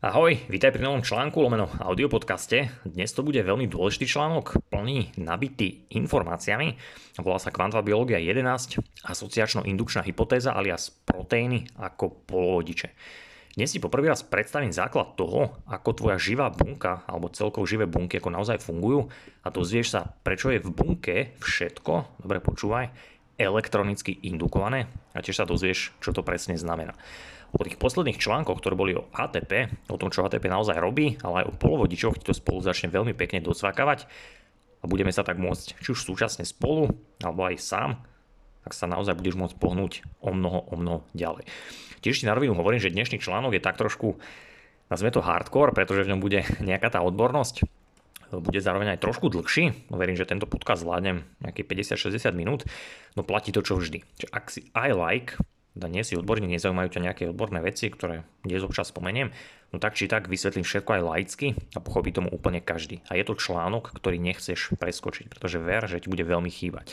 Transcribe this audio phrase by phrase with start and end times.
[0.00, 2.72] Ahoj, vítaj pri novom článku lomeno audiopodcaste.
[2.88, 6.72] Dnes to bude veľmi dôležitý článok, plný, nabitý informáciami.
[7.20, 12.96] Volá sa Kvantová biológia 11, asociačno-indukčná hypotéza alias proteíny ako polovodiče.
[13.52, 18.24] Dnes si poprvý raz predstavím základ toho, ako tvoja živá bunka alebo celkovo živé bunky
[18.24, 19.12] ako naozaj fungujú
[19.44, 22.88] a dozvieš sa, prečo je v bunke všetko, dobre počúvaj,
[23.36, 26.96] elektronicky indukované a tiež sa dozvieš, čo to presne znamená.
[27.50, 31.44] Po tých posledných článkoch, ktoré boli o ATP, o tom, čo ATP naozaj robí, ale
[31.44, 34.06] aj o polovodičoch, to spolu začne veľmi pekne docvakávať
[34.80, 37.90] a budeme sa tak môcť, či už súčasne spolu, alebo aj sám,
[38.64, 39.92] tak sa naozaj budeš môcť pohnúť
[40.24, 41.44] o mnoho, o mnoho ďalej.
[42.00, 44.16] Tiež ti na rovinu hovorím, že dnešný článok je tak trošku,
[44.88, 47.66] nazvime to hardcore, pretože v ňom bude nejaká tá odbornosť,
[48.30, 49.90] bude zároveň aj trošku dlhší.
[49.90, 52.62] Verím, že tento podcast zvládnem nejaké 50-60 minút,
[53.18, 54.06] no platí to čo vždy.
[54.06, 55.34] Čiže ak si I like,
[55.78, 59.30] nie si odborník, nezaujímajú ťa nejaké odborné veci, ktoré dnes občas spomeniem,
[59.70, 63.06] no tak či tak vysvetlím všetko aj laicky a pochopí tomu úplne každý.
[63.06, 66.90] A je to článok, ktorý nechceš preskočiť, pretože ver, že ti bude veľmi chýbať.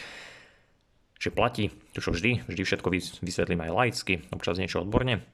[1.18, 2.94] Čiže platí to, čo vždy, vždy všetko
[3.26, 5.26] vysvetlím aj laicky, občas niečo odborne,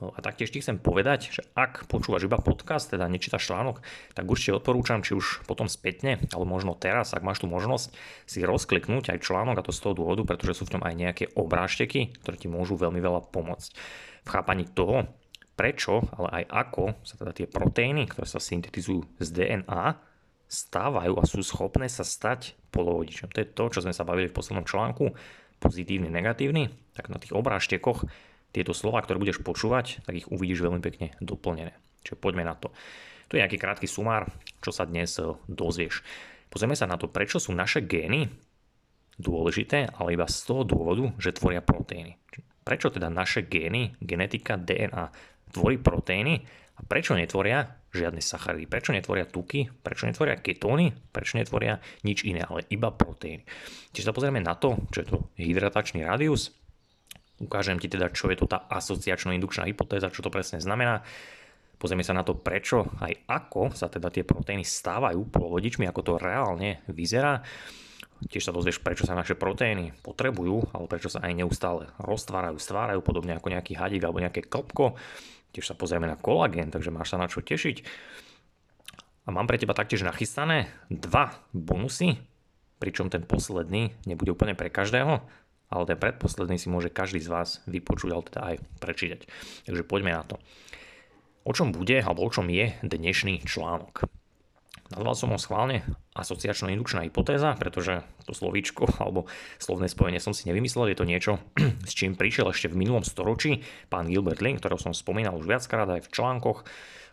[0.00, 3.84] a taktiež ti chcem povedať, že ak počúvaš iba podcast, teda nečítaš článok,
[4.16, 7.92] tak určite odporúčam, či už potom spätne, alebo možno teraz, ak máš tú možnosť,
[8.24, 11.24] si rozkliknúť aj článok a to z toho dôvodu, pretože sú v ňom aj nejaké
[11.36, 13.70] obrážteky, ktoré ti môžu veľmi veľa pomôcť
[14.24, 15.04] v chápaní toho,
[15.60, 20.00] prečo, ale aj ako sa teda tie proteíny, ktoré sa syntetizujú z DNA,
[20.50, 23.28] stávajú a sú schopné sa stať polovodičom.
[23.30, 25.12] To je to, čo sme sa bavili v poslednom článku,
[25.60, 28.08] pozitívny, negatívny, tak na tých obrážtekoch
[28.50, 31.74] tieto slova, ktoré budeš počúvať, tak ich uvidíš veľmi pekne doplnené.
[32.02, 32.74] Čiže poďme na to.
[33.30, 34.26] Tu je nejaký krátky sumár,
[34.58, 36.02] čo sa dnes e, dozvieš.
[36.50, 38.26] Pozrieme sa na to, prečo sú naše gény
[39.22, 42.18] dôležité, ale iba z toho dôvodu, že tvoria proteíny.
[42.66, 45.14] Prečo teda naše gény, genetika, DNA
[45.54, 46.42] tvorí proteíny
[46.74, 52.46] a prečo netvoria žiadne sacharidy, prečo netvoria tuky, prečo netvoria ketóny, prečo netvoria nič iné,
[52.46, 53.42] ale iba proteíny.
[53.94, 56.54] Čiže sa pozrieme na to, čo je to hydratačný rádius,
[57.40, 61.00] Ukážem ti teda, čo je to tá asociačno-indukčná hypotéza, čo to presne znamená.
[61.80, 66.12] Pozrieme sa na to, prečo aj ako sa teda tie proteíny stávajú polovodičmi, ako to
[66.20, 67.40] reálne vyzerá.
[68.20, 73.00] Tiež sa dozvieš, prečo sa naše proteíny potrebujú, alebo prečo sa aj neustále roztvárajú, stvárajú,
[73.00, 75.00] podobne ako nejaký hadík alebo nejaké klopko.
[75.56, 77.80] Tiež sa pozrieme na kolagén, takže máš sa na čo tešiť.
[79.24, 82.20] A mám pre teba taktiež nachystané dva bonusy,
[82.76, 85.24] pričom ten posledný nebude úplne pre každého,
[85.70, 89.20] ale ten predposledný si môže každý z vás vypočuť, ale teda aj prečítať.
[89.70, 90.36] Takže poďme na to.
[91.46, 94.10] O čom bude, alebo o čom je dnešný článok?
[94.90, 95.86] Nazval som ho schválne
[96.18, 99.30] asociačno-indukčná hypotéza, pretože to slovíčko alebo
[99.62, 101.32] slovné spojenie som si nevymyslel, je to niečo,
[101.88, 105.86] s čím prišiel ešte v minulom storočí pán Gilbert Link, ktorého som spomínal už viackrát
[105.86, 106.66] aj v článkoch.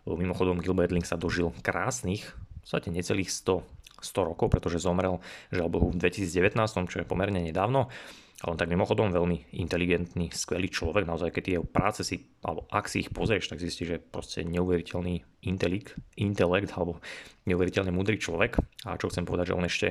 [0.10, 3.62] Mimochodom Gilbert Link sa dožil krásnych, v podstate necelých 100,
[4.02, 5.22] 100 rokov, pretože zomrel,
[5.54, 6.58] žiaľ Bohu, v 2019,
[6.90, 7.94] čo je pomerne nedávno.
[8.38, 13.02] Ale tak mimochodom veľmi inteligentný, skvelý človek, naozaj keď tie práce si, alebo ak si
[13.02, 17.02] ich pozrieš, tak zistíš, že proste neuveriteľný intelekt, intelekt alebo
[17.50, 18.62] neuveriteľne múdry človek.
[18.86, 19.88] A čo chcem povedať, že on ešte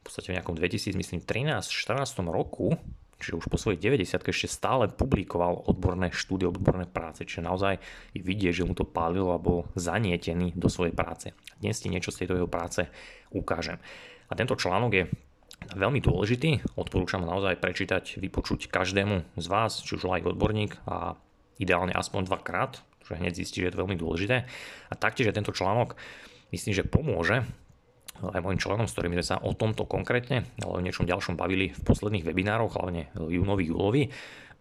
[0.00, 2.76] v podstate v nejakom 2000, myslím 13-14 roku,
[3.20, 7.80] čiže už po svojej 90 ešte stále publikoval odborné štúdie, odborné práce, čiže naozaj
[8.16, 11.32] vidie, že mu to pálilo alebo zanietený do svojej práce.
[11.60, 12.88] Dnes ti niečo z tejto jeho práce
[13.32, 13.76] ukážem.
[14.28, 15.04] A tento článok je
[15.74, 16.76] veľmi dôležitý.
[16.76, 21.14] Odporúčam naozaj prečítať, vypočuť každému z vás, či už like odborník a
[21.60, 24.48] ideálne aspoň dvakrát, že hneď zistí, že je to veľmi dôležité.
[24.90, 25.94] A taktiež tento článok
[26.50, 27.44] myslím, že pomôže
[28.20, 31.72] aj mojim členom, s ktorými sme sa o tomto konkrétne, ale o niečom ďalšom bavili
[31.72, 34.02] v posledných webinároch, hlavne júnovi, júlovi,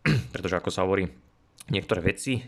[0.34, 1.12] pretože ako sa hovorí,
[1.68, 2.40] niektoré veci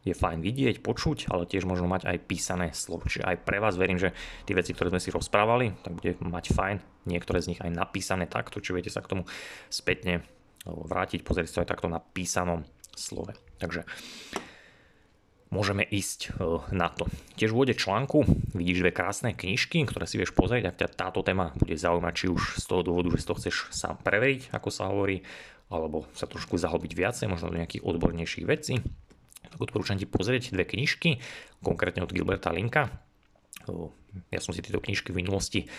[0.00, 3.04] je fajn vidieť, počuť, ale tiež možno mať aj písané slovo.
[3.04, 4.16] Čiže aj pre vás verím, že
[4.48, 8.24] tie veci, ktoré sme si rozprávali, tak bude mať fajn niektoré z nich aj napísané
[8.24, 9.22] takto, či viete sa k tomu
[9.68, 10.24] spätne
[10.64, 12.64] vrátiť, pozrieť sa aj takto na písanom
[12.96, 13.36] slove.
[13.60, 13.84] Takže
[15.52, 16.36] môžeme ísť
[16.72, 17.04] na to.
[17.36, 18.24] Tiež v úvode článku
[18.56, 22.26] vidíš dve krásne knižky, ktoré si vieš pozrieť, ak ťa táto téma bude zaujímať, či
[22.32, 25.24] už z toho dôvodu, že si to chceš sám preveriť, ako sa hovorí,
[25.68, 28.80] alebo sa trošku zahlbiť viacej, možno do nejakých odbornejších vecí
[29.50, 31.18] tak odporúčam ti pozrieť dve knižky,
[31.60, 32.88] konkrétne od Gilberta Linka.
[34.34, 35.70] Ja som si tieto knižky v minulosti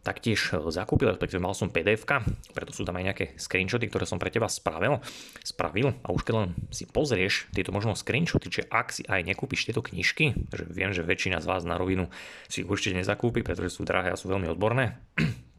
[0.00, 2.06] taktiež zakúpil, respektíve mal som pdf
[2.54, 5.02] preto sú tam aj nejaké screenshoty, ktoré som pre teba spravil,
[5.42, 9.68] spravil a už keď len si pozrieš tieto možno screenshoty, čiže ak si aj nekúpiš
[9.68, 12.08] tieto knižky, že viem, že väčšina z vás na rovinu
[12.46, 14.96] si určite nezakúpi, pretože sú drahé a sú veľmi odborné,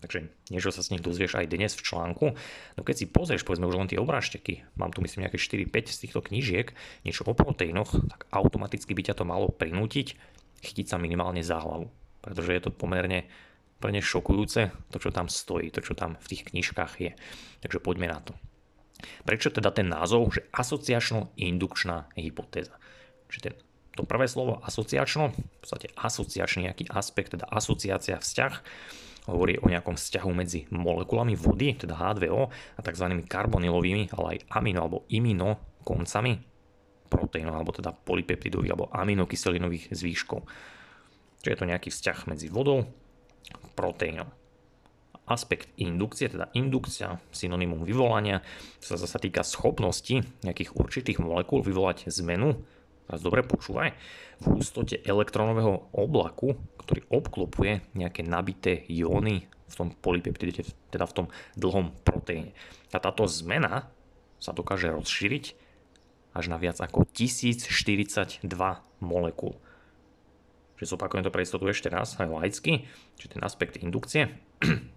[0.02, 2.26] takže niečo sa s nich dozvieš aj dnes v článku.
[2.76, 6.02] No keď si pozrieš, povedzme už len tie obrážteky, mám tu myslím nejaké 4-5 z
[6.04, 6.74] týchto knížiek,
[7.06, 10.18] niečo o proteínoch, tak automaticky by ťa to malo prinútiť
[10.62, 11.90] chytiť sa minimálne za hlavu.
[12.22, 13.26] Pretože je to pomerne,
[13.82, 17.12] pomerne šokujúce, to čo tam stojí, to čo tam v tých knižkách je.
[17.66, 18.38] Takže poďme na to.
[19.26, 22.78] Prečo teda ten názov, že asociačno-indukčná hypotéza?
[23.34, 23.56] Čiže ten,
[23.98, 28.54] to prvé slovo asociačno, v podstate asociačný nejaký aspekt, teda asociácia, vzťah,
[29.30, 33.06] hovorí o nejakom vzťahu medzi molekulami vody, teda H2O, a tzv.
[33.30, 36.42] karbonylovými, ale aj amino alebo imino koncami
[37.12, 40.48] proteínov, alebo teda polypeptidových alebo aminokyselinových zvýškov.
[41.44, 42.88] Čiže je to nejaký vzťah medzi vodou
[43.52, 44.30] a proteínom.
[45.28, 48.42] Aspekt indukcie, teda indukcia, synonymum vyvolania,
[48.82, 52.64] sa zase týka schopnosti nejakých určitých molekúl vyvolať zmenu,
[53.12, 53.92] teraz dobre počúvaj,
[54.40, 61.26] v hustote elektronového oblaku, ktorý obklopuje nejaké nabité jóny v tom polypeptide, teda v tom
[61.60, 62.56] dlhom proteíne.
[62.96, 63.92] A táto zmena
[64.40, 65.46] sa dokáže rozšíriť
[66.32, 68.48] až na viac ako 1042
[69.04, 69.60] molekúl.
[70.80, 72.88] Čiže zopakujem to pre istotu ešte raz, aj laicky,
[73.20, 74.32] čiže ten aspekt indukcie,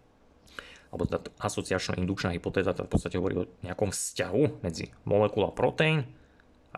[0.95, 6.07] alebo tá asociačno-indukčná hypotéza v podstate hovorí o nejakom vzťahu medzi molekula proteín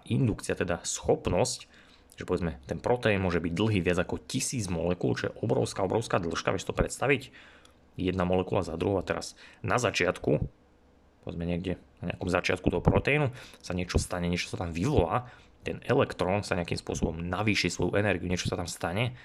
[0.04, 1.60] indukcia, teda schopnosť,
[2.16, 6.20] že povedzme ten proteín môže byť dlhý viac ako tisíc molekúl, čo je obrovská, obrovská
[6.20, 7.32] dĺžka, vieš to predstaviť?
[7.96, 10.44] Jedna molekula za druhou a teraz na začiatku
[11.26, 15.26] povedzme niekde na nejakom začiatku toho proteínu sa niečo stane, niečo sa tam vyvolá,
[15.66, 19.18] ten elektrón sa nejakým spôsobom navýši svoju energiu, niečo sa tam stane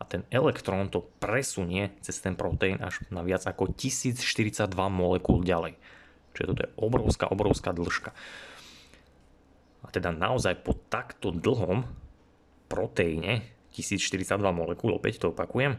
[0.00, 4.24] a ten elektrón to presunie cez ten proteín až na viac ako 1042
[4.88, 5.76] molekúl ďalej.
[6.32, 8.16] Čiže toto je obrovská, obrovská dĺžka.
[9.90, 11.86] Teda naozaj po takto dlhom
[12.70, 13.42] proteíne
[13.74, 15.78] 1042 molekúl, opäť to opakujem,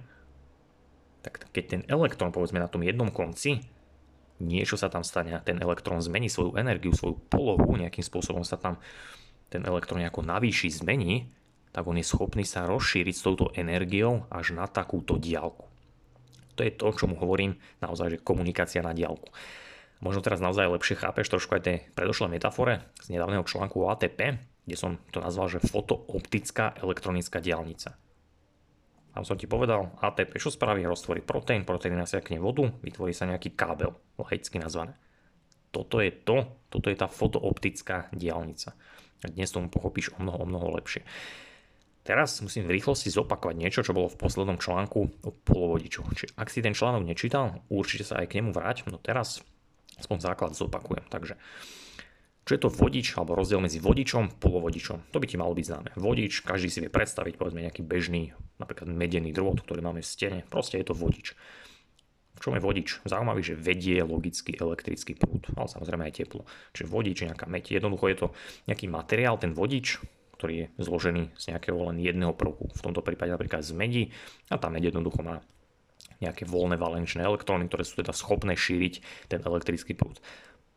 [1.22, 3.64] tak keď ten elektrón povedzme na tom jednom konci
[4.42, 8.82] niečo sa tam stane ten elektrón zmení svoju energiu, svoju polohu, nejakým spôsobom sa tam
[9.54, 11.30] ten elektrón nejako navýši, zmení,
[11.72, 15.70] tak on je schopný sa rozšíriť s touto energiou až na takúto diálku.
[16.60, 19.32] To je to, čo mu hovorím naozaj, že komunikácia na diálku.
[20.02, 24.42] Možno teraz naozaj lepšie chápeš trošku aj tej predošlej metafore z nedávneho článku o ATP,
[24.66, 27.98] kde som to nazval, že fotooptická elektronická diálnica.
[29.12, 30.82] Tam som ti povedal, ATP čo spraví?
[30.88, 34.98] Roztvorí proteín, proteín nasiakne vodu, vytvorí sa nejaký kábel, laicky nazvané.
[35.70, 38.74] Toto je to, toto je tá fotooptická diálnica.
[39.22, 41.06] Dnes tomu pochopíš o mnoho, o mnoho lepšie.
[42.02, 46.10] Teraz musím v rýchlosti zopakovať niečo, čo bolo v poslednom článku o polovodičoch.
[46.18, 49.46] Čiže ak si ten článok nečítal, určite sa aj k nemu vráť, no teraz
[50.02, 51.06] aspoň základ zopakujem.
[51.08, 51.38] Takže
[52.42, 55.14] čo je to vodič alebo rozdiel medzi vodičom a polovodičom?
[55.14, 55.90] To by ti malo byť známe.
[55.94, 60.40] Vodič, každý si vie predstaviť, povedzme nejaký bežný, napríklad medený drôt, ktorý máme v stene.
[60.50, 61.38] Proste je to vodič.
[62.36, 62.98] V čom je vodič?
[63.06, 66.50] Zaujímavý, že vedie logicky elektrický prúd, ale samozrejme aj teplo.
[66.74, 67.78] Čiže vodič, nejaká meď.
[67.78, 68.28] Jednoducho je to
[68.66, 70.02] nejaký materiál, ten vodič,
[70.42, 72.74] ktorý je zložený z nejakého len jedného prvku.
[72.74, 74.04] V tomto prípade napríklad z medi
[74.50, 75.46] a tá meď jednoducho má
[76.22, 80.22] nejaké voľné valenčné elektróny, ktoré sú teda schopné šíriť ten elektrický prúd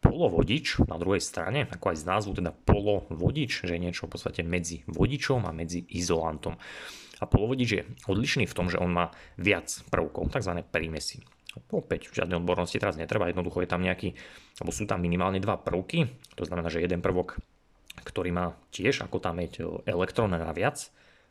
[0.04, 4.44] polovodič na druhej strane, ako aj z názvu teda polovodič, že je niečo v podstate
[4.44, 6.60] medzi vodičom a medzi izolantom.
[7.18, 10.60] A polovodič je odlišný v tom, že on má viac prvkov, tzv.
[10.68, 11.24] prímesy.
[11.72, 14.12] Opäť žiadne odbornosti teraz netreba, jednoducho je tam nejaký,
[14.60, 16.04] alebo sú tam minimálne dva prvky,
[16.36, 17.40] to znamená, že jeden prvok,
[18.04, 20.90] ktorý má tiež ako tam je elektrón naviac,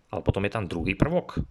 [0.10, 1.44] ale potom je tam druhý prvok,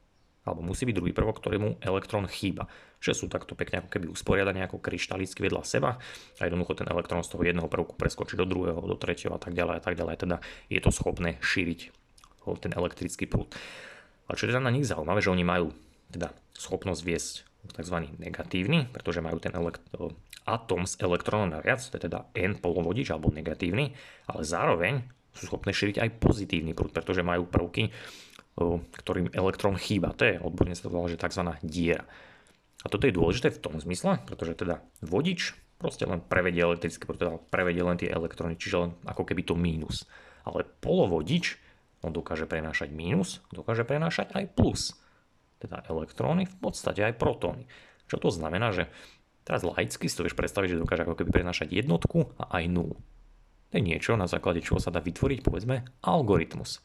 [0.43, 2.67] alebo musí byť druhý prvok, ktorému elektrón chýba.
[2.99, 5.99] Že sú takto pekne ako keby usporiadané ako kryštalicky vedľa seba
[6.39, 9.55] a jednoducho ten elektrón z toho jedného prvku preskočí do druhého, do tretieho a tak
[9.55, 10.17] ďalej a tak ďalej.
[10.19, 11.81] Teda je to schopné šíriť
[12.59, 13.55] ten elektrický prúd.
[14.27, 15.71] A čo je teda na nich zaujímavé, že oni majú
[16.11, 17.97] teda schopnosť viesť tzv.
[18.19, 23.31] negatívny, pretože majú ten elektro, atom s elektrónom naviac, to je teda N polovodič alebo
[23.31, 23.95] negatívny,
[24.27, 27.95] ale zároveň sú schopné šíriť aj pozitívny prúd, pretože majú prvky
[28.57, 30.13] ktorým elektrón chýba.
[30.17, 31.43] To je odborne sa to volá, že tzv.
[31.65, 32.05] diera.
[32.83, 37.43] A toto je dôležité v tom zmysle, pretože teda vodič proste len prevedie elektrické, teda
[37.51, 40.07] prevedie len tie elektróny, čiže len ako keby to mínus.
[40.47, 41.59] Ale polovodič,
[42.07, 44.95] on dokáže prenášať mínus, dokáže prenášať aj plus.
[45.59, 47.67] Teda elektróny, v podstate aj protóny.
[48.07, 48.91] Čo to znamená, že
[49.43, 52.99] teraz laicky si to vieš predstaviť, že dokáže ako keby prenášať jednotku a aj nulu.
[53.73, 56.85] To je niečo, na základe čoho sa dá vytvoriť, povedzme, algoritmus.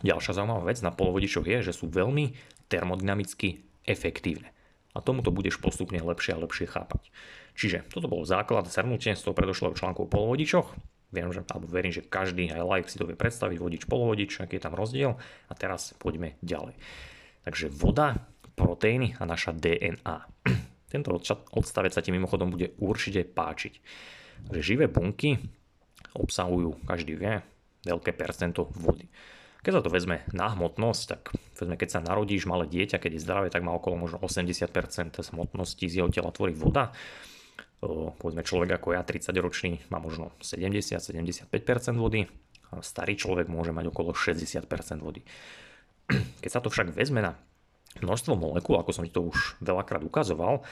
[0.00, 2.32] Ďalšia zaujímavá vec na polovodičoch je, že sú veľmi
[2.72, 4.48] termodynamicky efektívne.
[4.96, 7.12] A tomuto budeš postupne lepšie a lepšie chápať.
[7.52, 10.72] Čiže toto bol základ zhrnutie z toho predošlého článku o polovodičoch.
[11.12, 14.56] Viem, že, alebo verím, že každý aj like si to vie predstaviť, vodič, polovodič, aký
[14.56, 15.20] je tam rozdiel.
[15.48, 16.72] A teraz poďme ďalej.
[17.44, 18.16] Takže voda,
[18.56, 20.16] proteíny a naša DNA.
[20.92, 21.12] Tento
[21.52, 23.74] odstavec sa ti mimochodom bude určite páčiť.
[24.48, 25.36] Že živé bunky
[26.16, 27.40] obsahujú, každý vie,
[27.84, 29.08] veľké percento vody.
[29.62, 33.22] Keď sa to vezme na hmotnosť, tak vezme, keď sa narodíš malé dieťa, keď je
[33.22, 36.90] zdravé, tak má okolo možno 80% hmotnosti z jeho tela tvorí voda.
[37.82, 41.46] Povedzme človek ako ja, 30 ročný, má možno 70-75%
[41.94, 42.26] vody.
[42.74, 44.66] A starý človek môže mať okolo 60%
[44.98, 45.22] vody.
[46.42, 47.38] Keď sa to však vezme na
[48.02, 50.66] množstvo molekúl, ako som ti to už veľakrát ukazoval,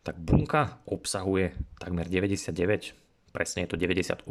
[0.00, 2.56] tak bunka obsahuje takmer 99,
[3.36, 4.24] presne je to 98,73%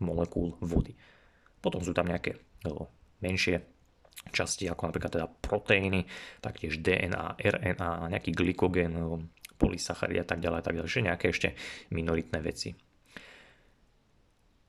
[0.00, 0.96] molekúl vody.
[1.62, 2.90] Potom sú tam nejaké no,
[3.22, 3.62] menšie
[4.34, 6.04] časti, ako napríklad teda proteíny,
[6.44, 9.22] taktiež DNA, RNA, nejaký glykogén, no,
[9.56, 11.48] polysacharidy a tak ďalej, tak ďalej, že nejaké ešte
[11.94, 12.74] minoritné veci.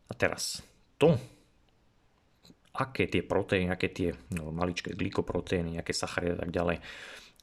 [0.10, 0.62] A teraz
[1.02, 1.18] to,
[2.78, 6.78] aké tie proteíny, aké tie no, maličké glykoproteíny, aké sacharidy a tak ďalej,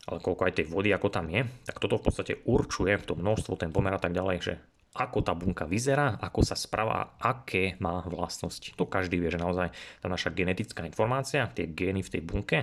[0.08, 3.58] ale koľko aj tej vody, ako tam je, tak toto v podstate určuje to množstvo,
[3.60, 4.54] ten pomer a tak ďalej, že
[4.90, 8.74] ako tá bunka vyzerá, ako sa správa, aké má vlastnosti.
[8.74, 9.70] To každý vie, že naozaj
[10.02, 12.58] tá naša genetická informácia, tie gény v tej bunke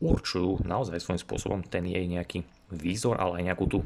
[0.00, 3.78] určujú naozaj svojím spôsobom ten jej nejaký výzor, ale aj nejakú tú,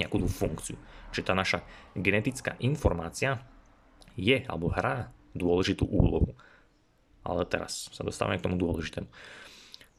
[0.00, 0.76] nejakú tú funkciu.
[1.12, 1.60] Čiže tá naša
[1.92, 3.36] genetická informácia
[4.16, 6.32] je alebo hrá dôležitú úlohu.
[7.20, 9.08] Ale teraz sa dostávame k tomu dôležitému.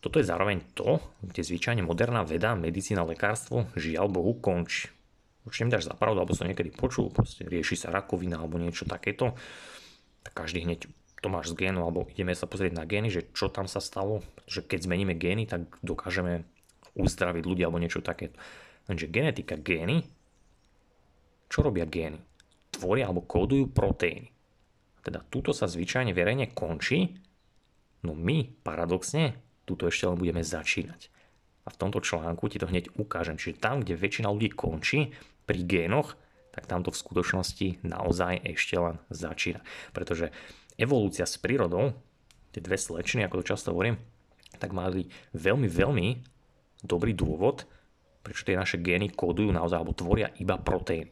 [0.01, 4.94] Toto je zároveň to, kde zvyčajne moderná veda, medicína, lekárstvo žiaľ Bohu končí
[5.45, 9.37] určite mi za pravdu, alebo som niekedy počul, proste rieši sa rakovina alebo niečo takéto,
[10.25, 10.89] tak každý hneď
[11.21, 14.21] to máš z génu, alebo ideme sa pozrieť na gény, že čo tam sa stalo,
[14.45, 16.45] že keď zmeníme gény, tak dokážeme
[16.93, 18.37] uzdraviť ľudí alebo niečo takéto.
[18.85, 20.05] Lenže genetika, gény,
[21.49, 22.21] čo robia gény?
[22.69, 24.29] Tvoria alebo kódujú proteíny.
[25.05, 27.13] Teda túto sa zvyčajne verejne končí,
[28.01, 31.09] no my paradoxne túto ešte len budeme začínať.
[31.65, 33.41] A v tomto článku ti to hneď ukážem.
[33.41, 35.09] Čiže tam, kde väčšina ľudí končí,
[35.45, 36.17] pri génoch,
[36.51, 39.59] tak tamto v skutočnosti naozaj ešte len začína.
[39.91, 40.31] Pretože
[40.79, 41.95] evolúcia s prírodou,
[42.55, 43.99] tie dve slečny, ako to často hovorím,
[44.55, 46.07] tak mali veľmi, veľmi
[46.81, 47.67] dobrý dôvod,
[48.23, 51.11] prečo tie naše gény kódujú naozaj alebo tvoria iba proteíny.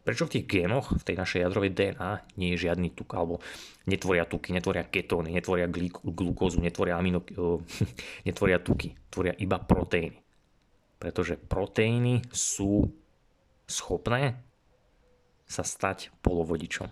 [0.00, 3.38] Prečo v tých génoch, v tej našej jadrovej DNA nie je žiadny tuk, alebo
[3.84, 5.68] netvoria tuky, netvoria ketóny, netvoria
[6.02, 7.20] glukózu, netvoria, amino,
[8.28, 10.18] netvoria tuky, tvoria iba proteíny.
[10.96, 12.88] Pretože proteíny sú
[13.70, 14.42] schopné
[15.46, 16.88] sa stať polovodičom.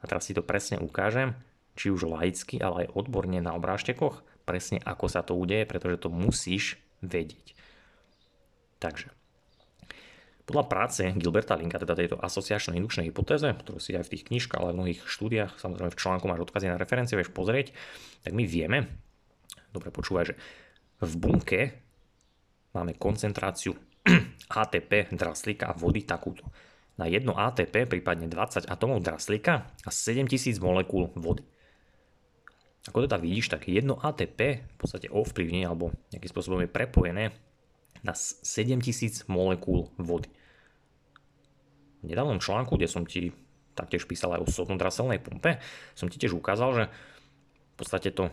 [0.00, 1.36] A teraz si to presne ukážem,
[1.78, 6.08] či už laicky, ale aj odborne na obrážtekoch, presne ako sa to udeje, pretože to
[6.10, 7.54] musíš vedieť.
[8.82, 9.08] Takže,
[10.42, 14.58] podľa práce Gilberta Linka, teda tejto asociačnej indukčnej hypotéze, ktorú si aj v tých knižkách,
[14.58, 17.70] ale v mnohých štúdiách, samozrejme v článku máš odkazy na referencie, vieš pozrieť,
[18.26, 18.90] tak my vieme,
[19.70, 20.38] dobre počúvaj, že
[20.98, 21.60] v bunke
[22.74, 23.78] máme koncentráciu
[24.62, 26.44] ATP draslíka a vody takúto.
[27.00, 31.42] Na jedno ATP, prípadne 20 atomov draslíka a 7000 molekúl vody.
[32.90, 37.24] Ako teda vidíš, tak jedno ATP v podstate ovplyvní alebo nejakým spôsobom je prepojené
[38.02, 40.26] na 7000 molekúl vody.
[42.02, 43.30] V nedávnom článku, kde som ti
[43.78, 45.62] taktiež písal aj o sodnodraselnej pumpe,
[45.94, 46.84] som ti tiež ukázal, že
[47.72, 48.28] v podstate to,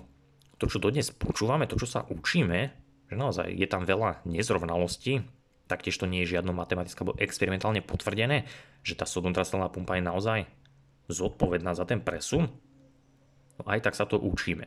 [0.60, 2.60] to čo dodnes počúvame, to čo sa učíme,
[3.08, 5.24] že naozaj je tam veľa nezrovnalostí,
[5.70, 8.50] taktiež to nie je žiadno matematické alebo experimentálne potvrdené,
[8.82, 10.40] že tá sodnotraselná pumpa je naozaj
[11.06, 12.50] zodpovedná za ten presun,
[13.62, 14.66] no aj tak sa to učíme.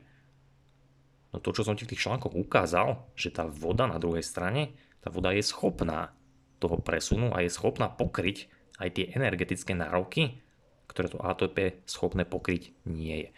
[1.35, 4.78] No to, čo som ti v tých článkoch ukázal, že tá voda na druhej strane,
[5.02, 6.14] tá voda je schopná
[6.62, 8.47] toho presunu a je schopná pokryť
[8.78, 10.38] aj tie energetické nároky,
[10.87, 13.28] ktoré to ATP schopné pokryť nie je.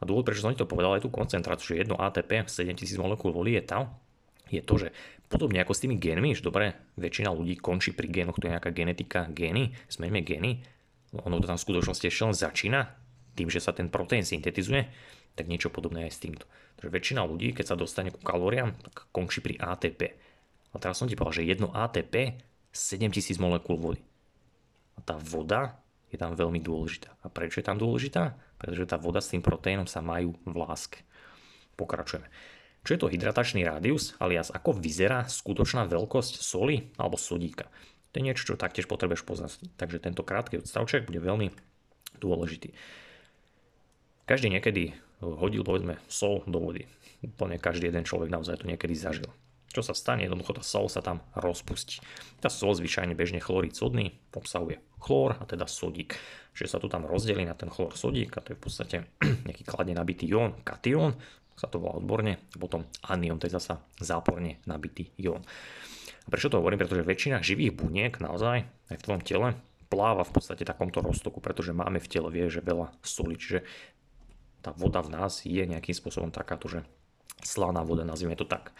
[0.00, 3.30] A dôvod, prečo som ti to povedal, je tú koncentráciu, že jedno ATP 7000 molekúl
[3.30, 3.94] vody je tam,
[4.58, 4.88] je to, že
[5.26, 8.70] podobne ako s tými génmi, že dobre, väčšina ľudí končí pri génoch, to je nejaká
[8.70, 10.62] genetika, gény, zmeňme gény,
[11.14, 12.80] ono to tam v skutočnosti ešte len začína,
[13.34, 14.86] tým, že sa ten proteín syntetizuje,
[15.34, 16.46] tak niečo podobné aj s týmto.
[16.78, 20.14] Takže väčšina ľudí, keď sa dostane ku kalóriám, tak končí pri ATP.
[20.74, 22.38] A teraz som ti povedal, že jedno ATP
[22.70, 24.02] 7000 molekúl vody.
[24.94, 25.78] A tá voda
[26.10, 27.10] je tam veľmi dôležitá.
[27.22, 28.38] A prečo je tam dôležitá?
[28.58, 31.02] Pretože tá voda s tým proteínom sa majú v láske.
[31.74, 32.30] Pokračujeme.
[32.84, 37.72] Čo je to hydratačný rádius, alias ako vyzerá skutočná veľkosť soli alebo sodíka.
[38.12, 39.58] To je niečo, čo taktiež potrebuješ poznať.
[39.80, 41.48] Takže tento krátky odstavček bude veľmi
[42.20, 42.76] dôležitý.
[44.28, 46.84] Každý niekedy hodil povedzme sol do vody.
[47.24, 49.32] Úplne každý jeden človek naozaj to niekedy zažil.
[49.74, 50.22] Čo sa stane?
[50.22, 51.98] Jednoducho tá sol sa tam rozpustí.
[52.38, 56.14] Tá sol zvyčajne bežne chlorid sodný obsahuje chlór a teda sodík.
[56.54, 58.96] Čiže sa tu tam rozdelí na ten chlór sodík a to je v podstate
[59.50, 61.18] nejaký kladne nabitý ión, kation,
[61.54, 65.42] sa to volá odborne, potom anion, to je zasa záporne nabitý ión.
[66.24, 66.80] A prečo to hovorím?
[66.80, 69.48] Pretože väčšina živých buniek naozaj aj v tvojom tele
[69.92, 73.62] pláva v podstate takomto roztoku, pretože máme v tele, vie, že veľa soli, čiže
[74.64, 76.80] tá voda v nás je nejakým spôsobom takáto, že
[77.44, 78.72] slaná voda, nazvime to tak.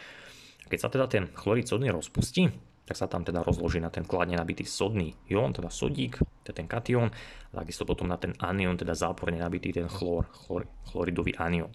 [0.73, 2.49] Keď sa teda ten chlorid sodný rozpustí,
[2.85, 6.57] tak sa tam teda rozloží na ten kladne nabitý sodný ión, teda sodík, to je
[6.57, 7.09] ten kation,
[7.52, 11.73] a takisto potom na ten anión, teda záporne nabitý ten chlor, chlor chloridový anión.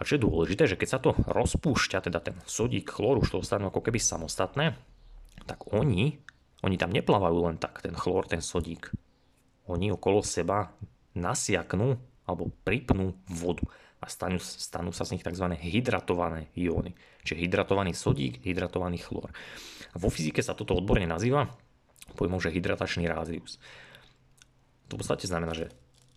[0.00, 3.44] A čo je dôležité, že keď sa to rozpúšťa, teda ten sodík, chlor už to
[3.44, 4.72] ostanú ako keby samostatné,
[5.44, 6.16] tak oni,
[6.64, 8.88] oni tam neplávajú len tak, ten chlor, ten sodík.
[9.68, 10.72] Oni okolo seba
[11.12, 13.68] nasiaknú alebo pripnú vodu
[14.00, 15.52] a stanú, stanú sa z nich tzv.
[15.52, 16.96] hydratované ióny.
[17.20, 19.28] Čiže hydratovaný sodík, hydratovaný chlor.
[19.92, 21.52] A vo fyzike sa toto odborne nazýva
[22.16, 23.60] pojmom, že hydratačný rádius.
[24.88, 25.70] To v podstate znamená, že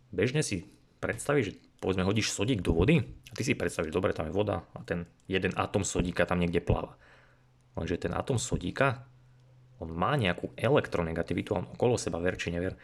[0.10, 0.66] bežne si
[1.04, 4.64] predstavíš, že povedzme hodíš sodík do vody a ty si predstavíš, dobre, tam je voda
[4.72, 6.96] a ten jeden atom sodíka tam niekde pláva.
[7.76, 9.04] Lenže ten atom sodíka,
[9.84, 12.80] on má nejakú elektronegativitu, on okolo seba ver či never,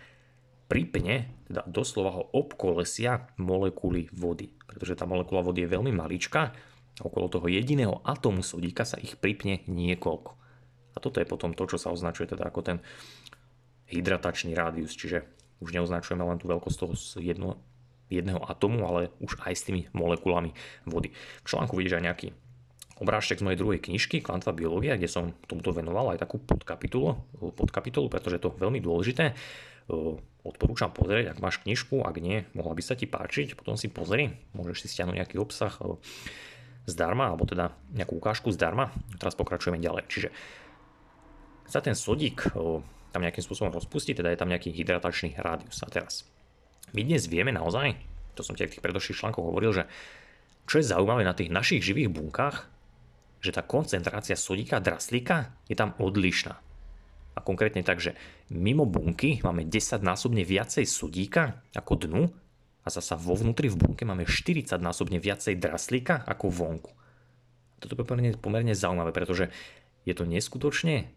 [0.68, 4.52] pripne, teda doslova ho obkolesia molekuly vody.
[4.68, 6.42] Pretože tá molekula vody je veľmi maličká
[7.00, 10.32] a okolo toho jediného atomu sodíka sa ich pripne niekoľko.
[10.94, 12.78] A toto je potom to, čo sa označuje teda ako ten
[13.90, 15.26] hydratačný rádius, čiže
[15.64, 17.58] už neoznačujeme len tú veľkosť toho jedno,
[18.10, 20.52] jedného atomu, ale už aj s tými molekulami
[20.90, 21.14] vody.
[21.46, 22.28] V článku vidíš aj nejaký
[23.00, 27.16] obrážtek z mojej druhej knižky Kvantová biológia, kde som tomuto venoval aj takú podkapitulu,
[27.56, 29.38] podkapitulu pretože je to veľmi dôležité
[30.46, 34.38] odporúčam pozrieť, ak máš knižku, ak nie, mohla by sa ti páčiť, potom si pozri,
[34.54, 35.74] môžeš si stiahnuť nejaký obsah
[36.86, 38.94] zdarma, alebo teda nejakú ukážku zdarma.
[39.18, 40.04] Teraz pokračujeme ďalej.
[40.10, 40.30] Čiže
[41.70, 42.50] sa ten sodík
[43.10, 45.82] tam nejakým spôsobom rozpustí, teda je tam nejaký hydratačný rádius.
[45.82, 46.26] A teraz,
[46.94, 47.96] my dnes vieme naozaj,
[48.34, 49.84] to som ti v tých predošlých článkoch hovoril, že
[50.70, 52.70] čo je zaujímavé na tých našich živých bunkách,
[53.40, 56.56] že tá koncentrácia sodíka a draslíka je tam odlišná.
[57.34, 58.20] A konkrétne tak, že
[58.52, 62.24] mimo bunky máme 10 násobne viacej sodíka ako dnu
[62.84, 66.92] a zasa vo vnútri v bunke máme 40 násobne viacej draslíka ako vonku.
[67.80, 69.48] Toto je pomerne, pomerne zaujímavé, pretože
[70.04, 71.08] je to neskutočne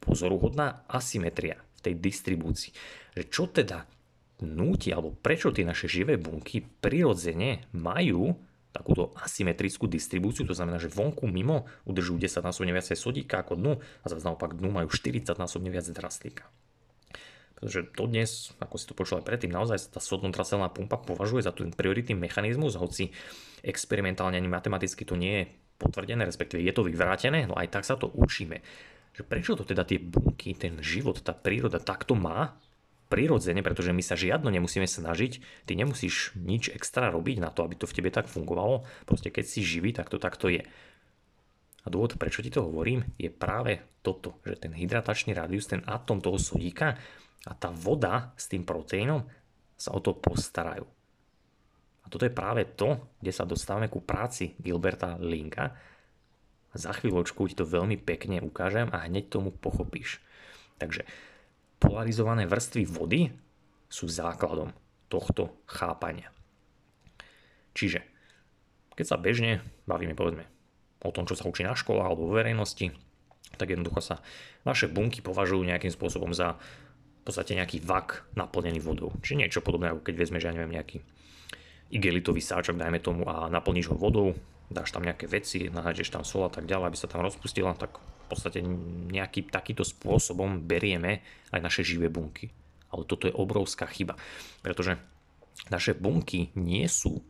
[0.00, 2.72] pozoruhodná asymetria v tej distribúcii.
[3.12, 3.84] Že čo teda
[4.42, 8.34] núti, alebo prečo tie naše živé bunky prirodzene majú
[8.72, 13.72] takúto asymetrickú distribúciu, to znamená, že vonku mimo udržujú 10 násobne viacej sodíka ako dnu
[13.78, 16.48] a zase naopak dnu majú 40 násobne viac draslíka.
[17.62, 21.54] Pretože to dnes, ako si to počul aj predtým, naozaj tá sodnotraselná pumpa považuje za
[21.54, 23.14] ten prioritný mechanizmus, hoci
[23.62, 25.44] experimentálne ani matematicky to nie je
[25.78, 28.58] potvrdené, respektíve je to vyvrátené, no aj tak sa to učíme.
[29.12, 32.56] Že prečo to teda tie bunky, ten život, tá príroda takto má
[33.12, 35.32] prirodzene, pretože my sa žiadno nemusíme snažiť,
[35.68, 39.44] ty nemusíš nič extra robiť na to, aby to v tebe tak fungovalo, proste keď
[39.44, 40.64] si živý, tak to takto je.
[41.84, 46.24] A dôvod, prečo ti to hovorím, je práve toto, že ten hydratačný rádius, ten atom
[46.24, 46.96] toho sodíka
[47.44, 49.28] a tá voda s tým proteínom
[49.76, 50.86] sa o to postarajú.
[52.02, 55.74] A toto je práve to, kde sa dostávame ku práci Gilberta Linka.
[56.72, 60.22] Za chvíľočku ti to veľmi pekne ukážem a hneď tomu pochopíš.
[60.78, 61.04] Takže
[61.82, 63.34] polarizované vrstvy vody
[63.90, 64.70] sú základom
[65.10, 66.30] tohto chápania.
[67.74, 68.06] Čiže,
[68.94, 70.46] keď sa bežne bavíme povedzme
[71.02, 72.94] o tom, čo sa učí na škole alebo vo verejnosti,
[73.58, 74.16] tak jednoducho sa
[74.62, 76.56] naše bunky považujú nejakým spôsobom za
[77.22, 79.14] v podstate nejaký vak naplnený vodou.
[79.22, 80.98] Čiže niečo podobné, ako keď vezmeš, ja neviem, nejaký
[81.94, 84.34] igelitový sáčok, dajme tomu, a naplníš ho vodou,
[84.66, 87.94] dáš tam nejaké veci, nahážeš tam sol a tak ďalej, aby sa tam rozpustila, tak
[88.32, 88.64] podstate
[89.12, 91.20] nejaký takýto spôsobom berieme
[91.52, 92.48] aj naše živé bunky.
[92.92, 94.16] Ale toto je obrovská chyba,
[94.60, 94.96] pretože
[95.68, 97.20] naše bunky nie sú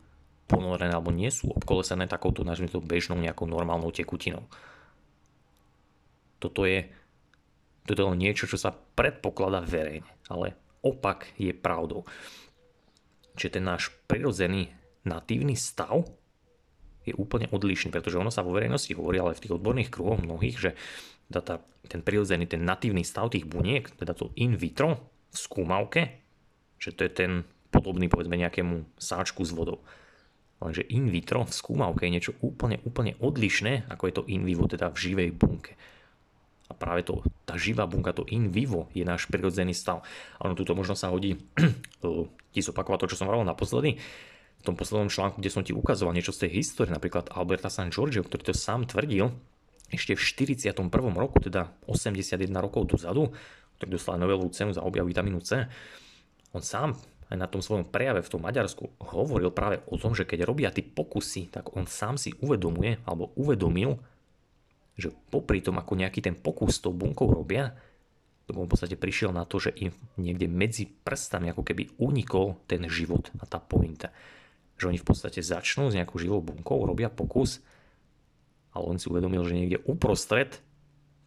[0.47, 4.43] ponorené alebo nie sú obkolesené takouto to bežnou nejakou normálnou tekutinou.
[6.43, 6.91] Toto je,
[7.87, 12.03] toto je niečo, čo sa predpokladá verejne, ale opak je pravdou.
[13.39, 14.67] Čiže ten náš prirodzený
[15.07, 16.03] natívny stav
[17.03, 20.57] je úplne odlišný, pretože ono sa vo verejnosti hovorí, ale v tých odborných kruhoch mnohých,
[20.59, 20.71] že
[21.31, 24.99] tá, ten prirodzený, ten natívny stav tých buniek, teda to in vitro
[25.33, 26.01] v skúmavke,
[26.77, 27.31] že to je ten
[27.73, 29.81] podobný povedzme nejakému sáčku s vodou.
[30.61, 34.69] Lenže in vitro v skúmavke je niečo úplne, úplne odlišné, ako je to in vivo,
[34.69, 35.75] teda v živej bunke.
[36.71, 40.05] A práve to, tá živá bunka, to in vivo je náš prirodzený stav.
[40.39, 41.35] A ono tuto možno sa hodí
[42.53, 43.99] ti zopakovať to, čo som hovoril naposledy,
[44.63, 47.91] v tom poslednom článku, kde som ti ukazoval niečo z tej histórie, napríklad Alberta San
[47.91, 49.27] Giorgio, ktorý to sám tvrdil,
[49.91, 50.23] ešte v
[50.55, 50.71] 41.
[51.19, 53.35] roku, teda 81 rokov dozadu,
[53.75, 55.67] ktorý dostal Nobelovú cenu za objav vitamínu C,
[56.55, 56.95] on sám
[57.27, 60.71] aj na tom svojom prejave v tom Maďarsku hovoril práve o tom, že keď robia
[60.71, 63.99] tie pokusy, tak on sám si uvedomuje, alebo uvedomil,
[64.95, 67.75] že popri tom, ako nejaký ten pokus s tou bunkou robia,
[68.43, 72.59] tak on v podstate prišiel na to, že im niekde medzi prstami ako keby unikol
[72.69, 74.13] ten život a tá pointa.
[74.83, 77.63] Že oni v podstate začnú s nejakou živou bunkou, robia pokus,
[78.75, 80.59] ale on si uvedomil, že niekde uprostred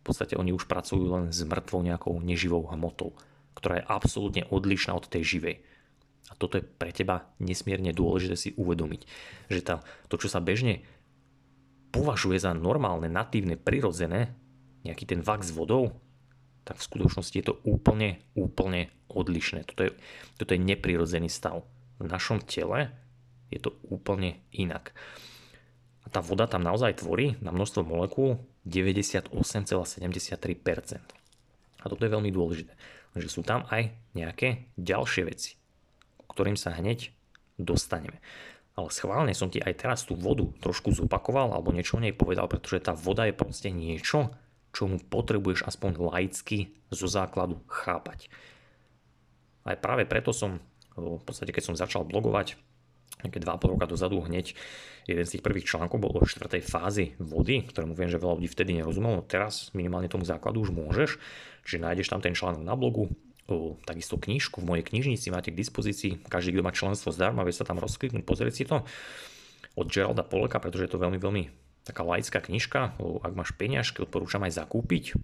[0.06, 3.16] v podstate oni už pracujú len s mŕtvou nejakou neživou hmotou,
[3.58, 5.56] ktorá je absolútne odlišná od tej živej.
[6.30, 9.02] A toto je pre teba nesmierne dôležité si uvedomiť,
[9.50, 10.86] že tá, to, čo sa bežne
[11.94, 14.34] považuje za normálne, natívne, prirodzené,
[14.86, 15.96] nejaký ten vak s vodou,
[16.66, 19.66] tak v skutočnosti je to úplne, úplne odlišné.
[19.70, 19.90] Toto je,
[20.34, 21.62] toto je neprirodzený stav.
[22.02, 22.90] V našom tele
[23.50, 24.90] je to úplne inak.
[26.06, 31.02] A tá voda tam naozaj tvorí na množstvo molekúl 98,73%.
[31.82, 32.74] A toto je veľmi dôležité.
[33.16, 35.58] Že sú tam aj nejaké ďalšie veci,
[36.30, 37.10] ktorým sa hneď
[37.58, 38.22] dostaneme.
[38.76, 42.44] Ale schválne som ti aj teraz tú vodu trošku zopakoval alebo niečo o nej povedal,
[42.44, 44.36] pretože tá voda je proste niečo,
[44.76, 48.28] čo mu potrebuješ aspoň laicky zo základu chápať.
[49.64, 50.60] Aj práve preto som,
[50.92, 52.60] v podstate keď som začal blogovať,
[53.24, 54.52] nejaké 2,5 roka dozadu hneď,
[55.06, 56.60] jeden z tých prvých článkov bol o 4.
[56.60, 61.16] fázi vody, ktorému viem, že veľa ľudí vtedy nerozumelo, teraz minimálne tomu základu už môžeš,
[61.64, 63.08] čiže nájdeš tam ten článok na blogu,
[63.86, 67.62] takisto knižku v mojej knižnici máte k dispozícii, každý, kto má členstvo zdarma, vie sa
[67.62, 68.82] tam rozkliknúť, pozrieť si to
[69.78, 71.44] od Geralda Poleka, pretože je to veľmi, veľmi
[71.86, 75.14] taká laická knižka, ak máš peniažky, odporúčam aj zakúpiť.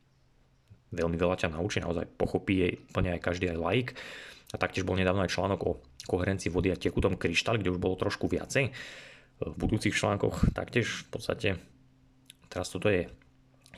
[0.95, 3.89] Veľmi veľa ťa naučí, naozaj pochopí jej úplne aj každý aj laik.
[4.53, 5.73] A taktiež bol nedávno aj článok o
[6.05, 8.69] koherencii vody a tekutom kryštali, kde už bolo trošku viacej.
[9.43, 11.49] V budúcich článkoch taktiež v podstate,
[12.53, 13.09] teraz toto je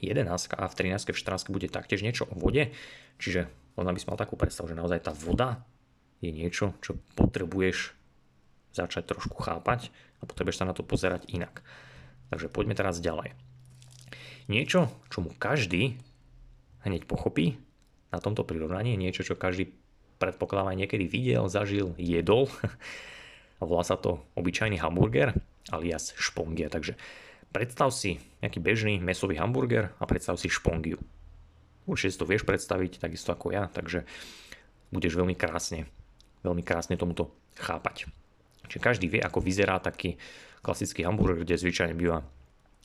[0.03, 2.75] 11 a v 13 v 14 bude taktiež niečo o vode,
[3.23, 3.47] čiže
[3.79, 5.63] on by si mal takú predstavu, že naozaj tá voda
[6.23, 7.95] je niečo, čo potrebuješ
[8.75, 11.63] začať trošku chápať a potrebuješ sa na to pozerať inak.
[12.31, 13.35] Takže poďme teraz ďalej.
[14.51, 15.97] Niečo, čo mu každý
[16.85, 17.57] hneď pochopí
[18.13, 19.73] na tomto prirovnaní, niečo, čo každý
[20.25, 22.49] predpokladám aj niekedy videl, zažil, jedol.
[23.61, 25.37] Volá sa to obyčajný hamburger
[25.73, 26.73] alias špongia.
[26.73, 26.97] Takže
[27.53, 31.01] predstav si nejaký bežný mesový hamburger a predstav si špongiu.
[31.85, 34.09] Určite si to vieš predstaviť, takisto ako ja, takže
[34.89, 35.85] budeš veľmi krásne,
[36.41, 37.29] veľmi krásne tomuto
[37.61, 38.09] chápať.
[38.69, 40.17] Čiže každý vie, ako vyzerá taký
[40.65, 42.25] klasický hamburger, kde zvyčajne býva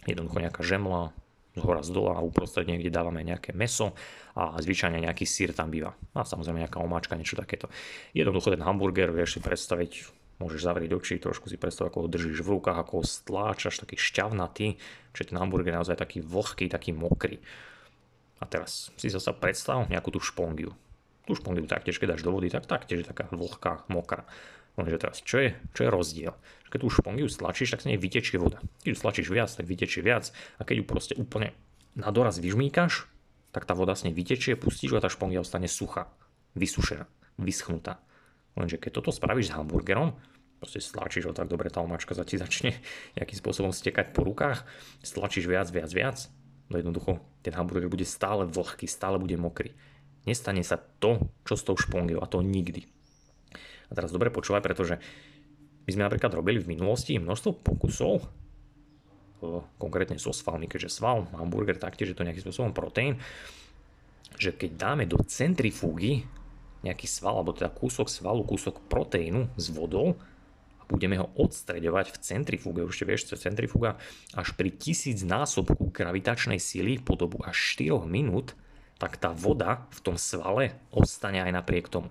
[0.03, 1.15] jednoducho nejaká žemla,
[1.61, 3.93] hora z dola a uprostred niekde dávame nejaké meso
[4.35, 5.93] a zvyčajne nejaký sír tam býva.
[6.15, 7.67] A samozrejme nejaká omáčka, niečo takéto.
[8.15, 9.91] Jednoducho ten hamburger vieš si predstaviť,
[10.39, 13.99] môžeš zavrieť oči, trošku si predstaviť, ako ho držíš v rukách, ako ho stláčaš, taký
[13.99, 14.79] šťavnatý,
[15.11, 17.43] čiže ten hamburger je naozaj taký vlhký, taký mokrý.
[18.39, 20.71] A teraz si zase predstav nejakú tú špongiu.
[21.27, 24.23] Tú špongiu taktiež, keď dáš do vody, tak taktiež je taká vlhká, mokrá.
[24.79, 26.33] Lenže teraz, čo je, čo je rozdiel?
[26.71, 28.63] Keď tú špongiu stlačíš, tak sa nej vytečie voda.
[28.79, 30.31] Keď ju stlačíš viac, tak vytečie viac.
[30.55, 31.51] A keď ju proste úplne
[31.99, 33.11] na doraz vyžmýkaš,
[33.51, 36.07] tak tá voda s nej vytečie, pustíš a tá špongia ostane suchá,
[36.55, 37.99] vysušená, vyschnutá.
[38.55, 40.15] Lenže keď toto spravíš s hamburgerom,
[40.63, 42.77] proste stlačíš ho tak dobre, tá omáčka za ti začne
[43.19, 44.63] nejakým spôsobom stekať po rukách,
[45.03, 46.17] stlačíš viac, viac, viac,
[46.71, 49.75] no jednoducho ten hamburger bude stále vlhký, stále bude mokrý.
[50.23, 52.85] Nestane sa to, čo s tou špongiou, a to nikdy.
[53.89, 55.01] A teraz dobre počúvaj, pretože
[55.85, 58.21] my sme napríklad robili v minulosti množstvo pokusov,
[59.79, 63.17] konkrétne so svalmi, keďže sval, hamburger, taktiež je to nejakým spôsobom proteín,
[64.37, 66.27] že keď dáme do centrifúgy
[66.83, 70.15] nejaký sval, alebo teda kúsok svalu, kúsok proteínu s vodou
[70.89, 74.01] budeme ho odstreďovať v centrifúge, už vieš, centrifúga
[74.33, 78.57] až pri tisíc násobku gravitačnej sily po dobu až 4 minút,
[78.97, 82.09] tak tá voda v tom svale ostane aj napriek tomu.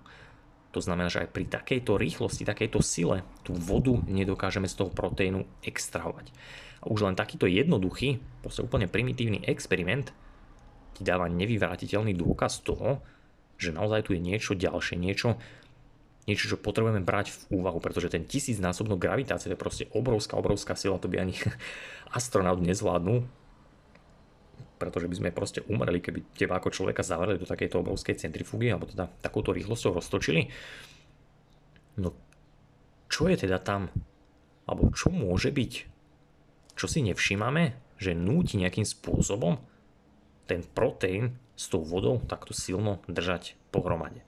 [0.69, 5.45] To znamená, že aj pri takejto rýchlosti, takejto sile tú vodu nedokážeme z toho proteínu
[5.65, 6.29] extrahovať.
[6.79, 10.13] A už len takýto jednoduchý, proste úplne primitívny experiment
[10.93, 13.01] ti dáva nevyvrátiteľný dôkaz toho,
[13.59, 15.35] že naozaj tu je niečo ďalšie, niečo,
[16.29, 20.77] niečo, čo potrebujeme brať v úvahu, pretože ten tisícnásobnú gravitácia, to je proste obrovská, obrovská
[20.77, 21.35] sila, to by ani
[22.17, 23.25] astronaut nezvládnu,
[24.79, 28.87] pretože by sme proste umreli, keby teba ako človeka zavreli do takejto obrovskej centrifúgy, alebo
[28.87, 30.47] teda takouto rýchlosťou roztočili.
[31.99, 32.15] No
[33.11, 33.91] čo je teda tam?
[34.63, 35.73] Alebo čo môže byť?
[36.79, 39.59] Čo si nevšímame, že núti nejakým spôsobom
[40.47, 44.23] ten proteín s tou vodou takto silno držať pohromade.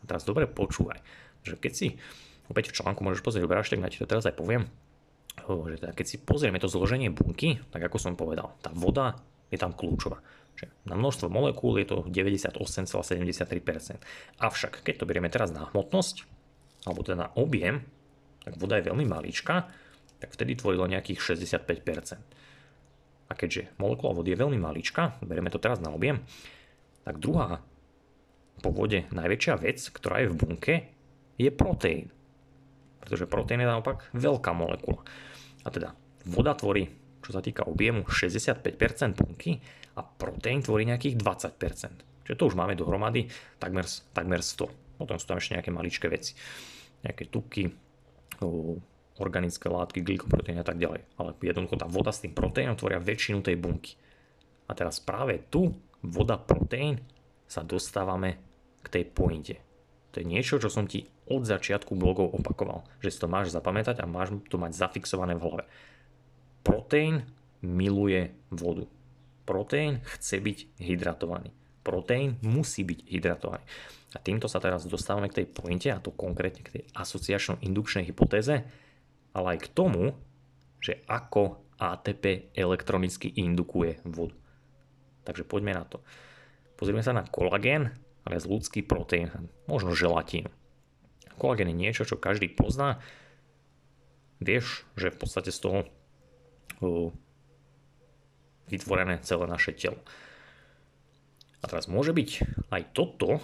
[0.00, 1.02] A teraz dobre počúvaj,
[1.42, 1.86] že keď si
[2.46, 4.70] opäť v článku môžeš pozrieť obráž, tak na ti to teraz aj poviem,
[5.42, 9.18] že teda keď si pozrieme to zloženie bunky, tak ako som povedal, tá voda
[9.52, 10.24] je tam kľúčová.
[10.56, 14.00] Čiže na množstvo molekúl je to 98,73%.
[14.40, 16.24] Avšak, keď to berieme teraz na hmotnosť,
[16.88, 17.84] alebo teda na objem,
[18.42, 19.70] tak voda je veľmi maličká,
[20.18, 22.18] tak vtedy tvorilo nejakých 65%.
[23.30, 26.20] A keďže molekula vody je veľmi malička, bereme to teraz na objem,
[27.02, 27.58] tak druhá
[28.62, 30.74] po vode najväčšia vec, ktorá je v bunke,
[31.40, 32.14] je proteín.
[33.02, 35.02] Pretože proteín je naopak veľká molekula.
[35.66, 36.86] A teda voda tvorí,
[37.22, 39.56] čo sa týka objemu, 65% bunky
[39.96, 42.26] a proteín tvorí nejakých 20%.
[42.26, 43.26] Čiže to už máme dohromady
[43.58, 44.98] takmer, takmer 100.
[44.98, 46.34] Potom sú tam ešte nejaké maličké veci.
[47.02, 47.66] Nejaké tuky,
[49.18, 51.02] organické látky, glykoproteíny a tak ďalej.
[51.18, 53.98] Ale jednoducho tá voda s tým proteínom tvoria väčšinu tej bunky.
[54.70, 57.02] A teraz práve tu, voda, proteín,
[57.50, 58.40] sa dostávame
[58.80, 59.60] k tej pointe.
[60.12, 64.00] To je niečo, čo som ti od začiatku blogov opakoval, že si to máš zapamätať
[64.00, 65.64] a máš to mať zafixované v hlave.
[66.62, 67.26] Proteín
[67.62, 68.86] miluje vodu.
[69.42, 71.50] Proteín chce byť hydratovaný.
[71.82, 73.64] Proteín musí byť hydratovaný.
[74.14, 78.62] A týmto sa teraz dostávame k tej pointe, a to konkrétne k tej asociačno-indukčnej hypotéze,
[79.34, 80.14] ale aj k tomu,
[80.78, 84.36] že ako ATP elektronicky indukuje vodu.
[85.26, 85.98] Takže poďme na to.
[86.78, 89.30] Pozrieme sa na kolagén, ale z ľudský proteín,
[89.66, 90.46] možno želatín.
[91.38, 93.02] Kolagén je niečo, čo každý pozná.
[94.38, 95.78] Vieš, že v podstate z toho
[98.68, 100.00] vytvorené celé naše telo.
[101.62, 102.30] A teraz môže byť
[102.74, 103.38] aj toto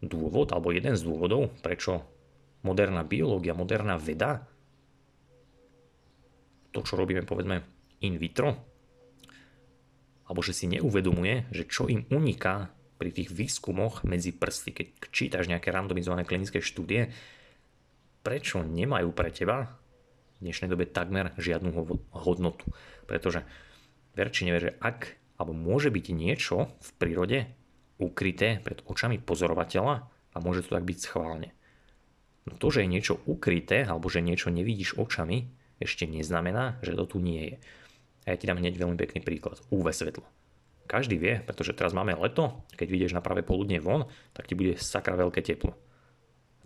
[0.00, 2.04] dôvod, alebo jeden z dôvodov, prečo
[2.64, 4.48] moderná biológia, moderná veda
[6.72, 7.60] to, čo robíme povedzme
[8.02, 8.50] in vitro,
[10.24, 15.44] alebo že si neuvedomuje, že čo im uniká pri tých výskumoch medzi prsty, keď čítaš
[15.52, 17.12] nejaké randomizované klinické štúdie,
[18.24, 19.83] prečo nemajú pre teba
[20.44, 21.72] v dnešnej dobe takmer žiadnu
[22.12, 22.68] hodnotu.
[23.08, 23.48] Pretože
[24.12, 27.48] ver či nevie, že ak alebo môže byť niečo v prírode
[27.96, 31.56] ukryté pred očami pozorovateľa a môže to tak byť schválne.
[32.44, 35.48] No to, že je niečo ukryté alebo že niečo nevidíš očami,
[35.80, 37.56] ešte neznamená, že to tu nie je.
[38.28, 39.64] A ja ti dám hneď veľmi pekný príklad.
[39.72, 40.28] UV svetlo.
[40.84, 44.04] Každý vie, pretože teraz máme leto, keď vidieš na pravé poludne von,
[44.36, 45.72] tak ti bude sakra veľké teplo.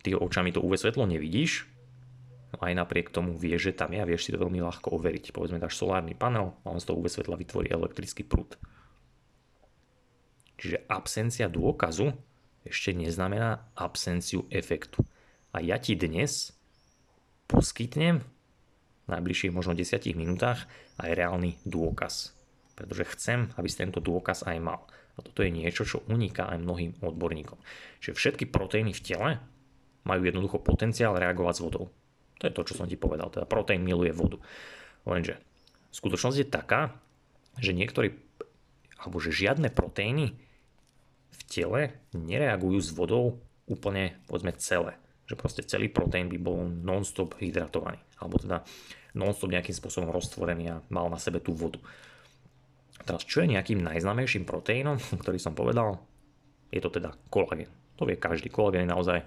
[0.03, 1.78] Ty očami to UV svetlo nevidíš,
[2.57, 5.37] aj napriek tomu vieš, že tam je a vieš si to veľmi ľahko overiť.
[5.37, 8.57] Povedzme, dáš solárny panel a on z toho svetla vytvorí elektrický prúd.
[10.59, 12.11] Čiže absencia dôkazu
[12.65, 15.05] ešte neznamená absenciu efektu.
[15.53, 16.57] A ja ti dnes
[17.49, 18.25] poskytnem
[19.09, 20.69] najbližších možno 10 minútach
[21.01, 22.37] aj reálny dôkaz.
[22.77, 24.85] Pretože chcem, aby si tento dôkaz aj mal.
[25.19, 27.59] A toto je niečo, čo uniká aj mnohým odborníkom.
[27.99, 29.31] Čiže všetky proteíny v tele
[30.07, 31.87] majú jednoducho potenciál reagovať s vodou.
[32.39, 33.31] To je to, čo som ti povedal.
[33.31, 34.39] Teda proteín miluje vodu.
[35.05, 35.39] Lenže
[35.91, 36.95] skutočnosť je taká,
[37.59, 38.15] že niektorí,
[39.03, 40.39] alebo že žiadne proteíny
[41.29, 44.97] v tele nereagujú s vodou úplne, povedzme, celé.
[45.29, 48.01] Že proste celý proteín by bol non-stop hydratovaný.
[48.17, 48.65] Alebo teda
[49.19, 51.83] non-stop nejakým spôsobom roztvorený a mal na sebe tú vodu.
[53.05, 56.01] Teraz, čo je nejakým najznámejším proteínom, ktorý som povedal?
[56.71, 57.73] Je to teda kolagén.
[57.99, 58.53] To vie každý.
[58.53, 59.19] Kolagén je naozaj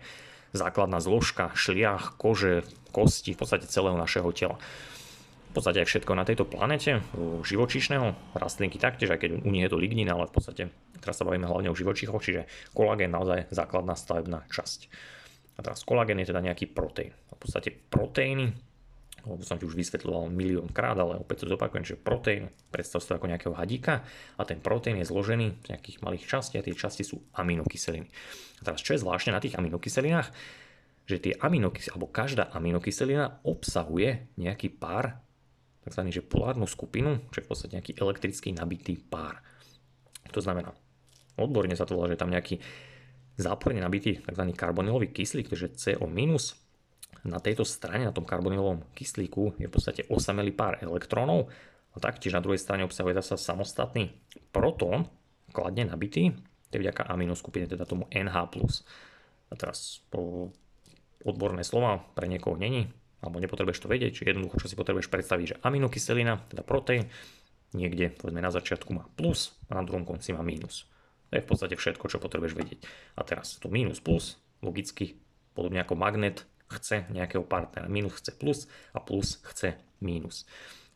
[0.52, 4.60] základná zložka šliach, kože, kosti, v podstate celého našeho tela.
[5.52, 7.04] V podstate aj všetko na tejto planete,
[7.44, 10.64] živočíšneho, rastlinky taktiež, aj keď u nich je to lignín, ale v podstate
[11.04, 14.88] teraz sa bavíme hlavne o živočíchoch, čiže kolagén naozaj základná stavebná časť.
[15.60, 17.12] A teraz kolagén je teda nejaký proteín.
[17.36, 18.56] V podstate proteíny
[19.22, 23.10] lebo som ti už vysvetľoval milión krát, ale opäť to zopakujem, že proteín, predstav si
[23.10, 24.02] to ako nejakého hadíka
[24.38, 28.10] a ten proteín je zložený z nejakých malých častí a tie časti sú aminokyseliny.
[28.60, 30.30] A teraz čo je zvláštne na tých aminokyselinách,
[31.06, 35.22] že tie aminokyseliny, alebo každá aminokyselina obsahuje nejaký pár,
[35.86, 39.42] takzvaný, že polárnu skupinu, čo je v podstate nejaký elektricky nabitý pár.
[40.30, 40.72] To znamená,
[41.38, 42.62] odborne sa to volá, že je tam nejaký
[43.42, 44.44] záporne nabitý tzv.
[44.54, 46.10] karbonylový kyslík, to je CO-
[47.22, 51.54] na tejto strane, na tom karbonylovom kyslíku, je v podstate osamelý pár elektrónov
[51.94, 54.16] a taktiež na druhej strane obsahuje zase samostatný
[54.50, 55.06] protón,
[55.52, 56.34] kladne nabitý,
[56.72, 58.38] to je vďaka aminoskupine, teda tomu NH+.
[59.52, 60.50] A teraz po
[61.28, 62.88] odborné slova pre niekoho není,
[63.22, 67.12] alebo nepotrebuješ to vedieť, či jednoducho, čo si potrebuješ predstaviť, že aminokyselina, teda proteín,
[67.76, 70.88] niekde povedzme na začiatku má plus a na druhom konci má mínus.
[71.30, 72.80] To je v podstate všetko, čo potrebuješ vedieť.
[73.16, 75.20] A teraz to mínus plus, logicky,
[75.56, 76.44] podobne ako magnet,
[76.78, 77.92] chce nejakého partnera.
[77.92, 78.60] Minus chce plus
[78.96, 80.48] a plus chce mínus.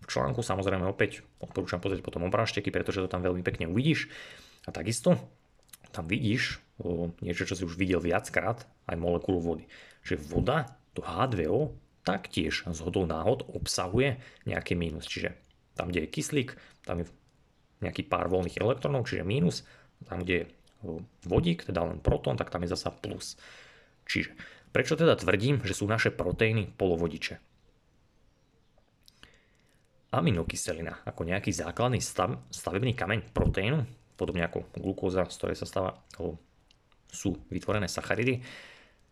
[0.03, 4.07] V článku samozrejme opäť odporúčam pozrieť potom obrážteky, pretože to tam veľmi pekne uvidíš.
[4.65, 5.17] A takisto
[5.95, 9.65] tam vidíš o, niečo, čo si už videl viackrát, aj molekulu vody.
[10.03, 11.71] Že voda, to H2O,
[12.05, 15.09] taktiež z hodou náhod obsahuje nejaký mínus.
[15.09, 15.33] Čiže
[15.73, 16.49] tam, kde je kyslík,
[16.85, 17.09] tam je
[17.81, 19.65] nejaký pár voľných elektrónov, čiže mínus.
[20.05, 20.45] Tam, kde je
[21.25, 23.39] vodík, teda len protón, tak tam je zasa plus.
[24.05, 24.37] Čiže
[24.75, 27.39] Prečo teda tvrdím, že sú naše proteíny polovodiče?
[30.15, 33.83] aminokyselina ako nejaký základný stav, stavebný kameň proteínu,
[34.15, 35.91] podobne ako glukóza, z ktorej sa stáva,
[37.11, 38.39] sú vytvorené sacharidy,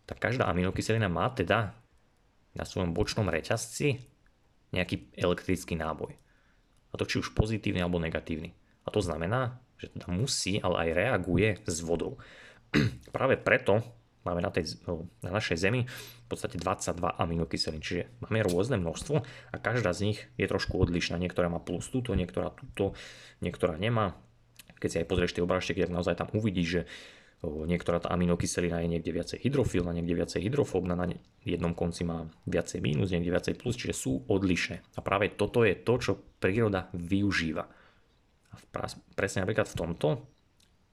[0.07, 1.75] tak každá aminokyselina má teda
[2.55, 3.99] na svojom bočnom reťazci
[4.71, 6.15] nejaký elektrický náboj.
[6.91, 8.53] A to či už pozitívny alebo negatívny.
[8.85, 12.19] A to znamená, že teda musí, ale aj reaguje s vodou.
[13.15, 13.81] Práve preto
[14.23, 14.79] máme na, tej,
[15.23, 19.15] na našej Zemi v podstate 22 aminokyselín, čiže máme rôzne množstvo
[19.51, 21.19] a každá z nich je trošku odlišná.
[21.19, 22.97] Niektorá má plus túto, niektorá túto,
[23.43, 24.17] niektorá nemá.
[24.79, 26.81] Keď si aj pozrieš tie obrážteky, tak naozaj tam uvidíš, že
[27.43, 31.11] niektorá tá aminokyselina je niekde viacej hydrofilná, niekde viacej hydrofóbna, na
[31.43, 34.95] jednom konci má viacej mínus, niekde viacej plus, čiže sú odlišné.
[34.95, 37.67] A práve toto je to, čo príroda využíva.
[38.53, 38.55] A
[39.15, 40.07] presne napríklad v tomto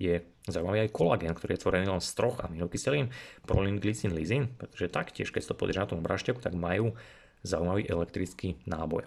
[0.00, 3.12] je zaujímavý aj kolagén, ktorý je tvorený len z troch aminokyselín,
[3.44, 6.96] prolín, glycín, lizín, pretože taktiež, keď to pozrieš na tom obražťaku, tak majú
[7.44, 9.04] zaujímavý elektrický náboj.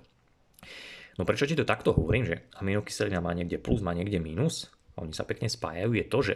[1.17, 5.01] No prečo ti to takto hovorím, že aminokyselina má niekde plus, má niekde minus, a
[5.01, 6.35] oni sa pekne spájajú, je to, že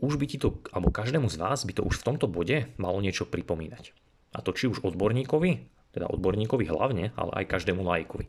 [0.00, 3.04] už by ti to, alebo každému z vás by to už v tomto bode malo
[3.04, 3.92] niečo pripomínať.
[4.32, 8.24] A to či už odborníkovi, teda odborníkovi hlavne, ale aj každému lajkovi.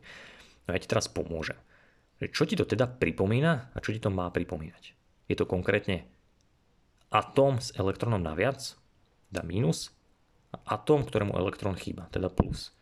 [0.68, 1.56] No ja ti teraz pomôžem.
[2.30, 4.82] Čo ti to teda pripomína a čo ti to má pripomínať?
[5.26, 6.06] Je to konkrétne
[7.08, 8.76] atóm s elektrónom naviac,
[9.32, 9.90] teda mínus,
[10.52, 12.76] a atóm, ktorému elektrón chýba, teda plus.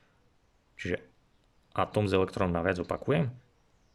[0.75, 0.99] Čiže
[1.71, 3.31] atóm s elektrónom naviac opakujem,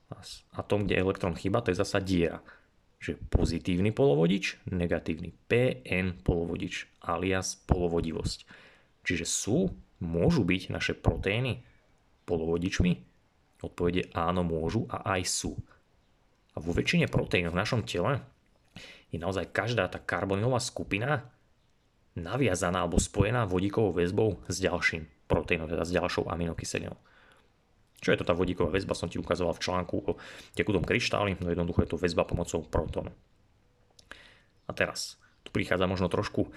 [0.06, 0.22] a
[0.56, 2.40] atóm, kde elektrón chýba, to je zasa diera.
[3.02, 8.40] Čiže pozitívny polovodič, negatívny PN polovodič alias polovodivosť.
[9.06, 9.70] Čiže sú,
[10.02, 11.66] môžu byť naše proteíny
[12.26, 13.15] polovodičmi,
[13.64, 15.54] Odpovede áno môžu a aj sú.
[16.56, 18.24] A vo väčšine proteínov v našom tele
[19.12, 21.32] je naozaj každá tá karbonilová skupina
[22.16, 26.96] naviazaná alebo spojená vodíkovou väzbou s ďalším proteínom, teda s ďalšou aminokyselinou.
[28.00, 30.12] Čo je to tá vodíková väzba, som ti ukazoval v článku o
[30.56, 33.12] tekutom kryštáli, no jednoducho je to väzba pomocou protónu.
[34.66, 36.50] A teraz, tu prichádza možno trošku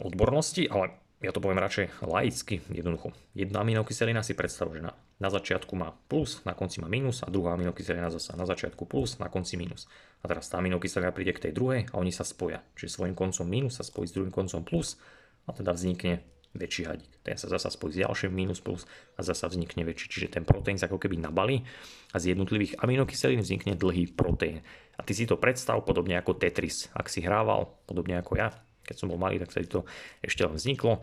[0.00, 3.16] odbornosti, ale ja to poviem radšej laicky, jednoducho.
[3.32, 7.56] Jedna aminokyselina si predstav, že na, začiatku má plus, na konci má minus a druhá
[7.56, 9.88] aminokyselina zase na začiatku plus, na konci minus.
[10.20, 12.60] A teraz tá aminokyselina príde k tej druhej a oni sa spoja.
[12.76, 15.00] Čiže svojím koncom minus sa spojí s druhým koncom plus
[15.48, 16.20] a teda vznikne
[16.54, 17.12] väčší hadík.
[17.26, 18.86] Ten sa zasa spojí s ďalším minus plus
[19.18, 20.06] a zasa vznikne väčší.
[20.06, 21.66] Čiže ten proteín sa ako keby nabalí
[22.14, 24.62] a z jednotlivých aminokyselín vznikne dlhý proteín.
[24.94, 26.86] A ty si to predstav podobne ako Tetris.
[26.94, 28.54] Ak si hrával, podobne ako ja,
[28.84, 29.80] keď som bol malý, tak vtedy to
[30.20, 31.00] ešte len vzniklo.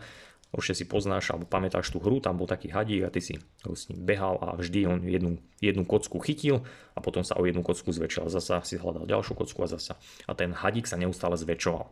[0.52, 3.88] Určite si poznáš alebo pamätáš tú hru, tam bol taký hadík a ty si s
[3.88, 6.60] ním behal a vždy on jednu, jednu kocku chytil
[6.92, 8.28] a potom sa o jednu kocku zväčšil.
[8.28, 9.96] Zasa si hľadal ďalšiu kocku a zasa.
[10.28, 11.88] A ten hadík sa neustále zväčšoval.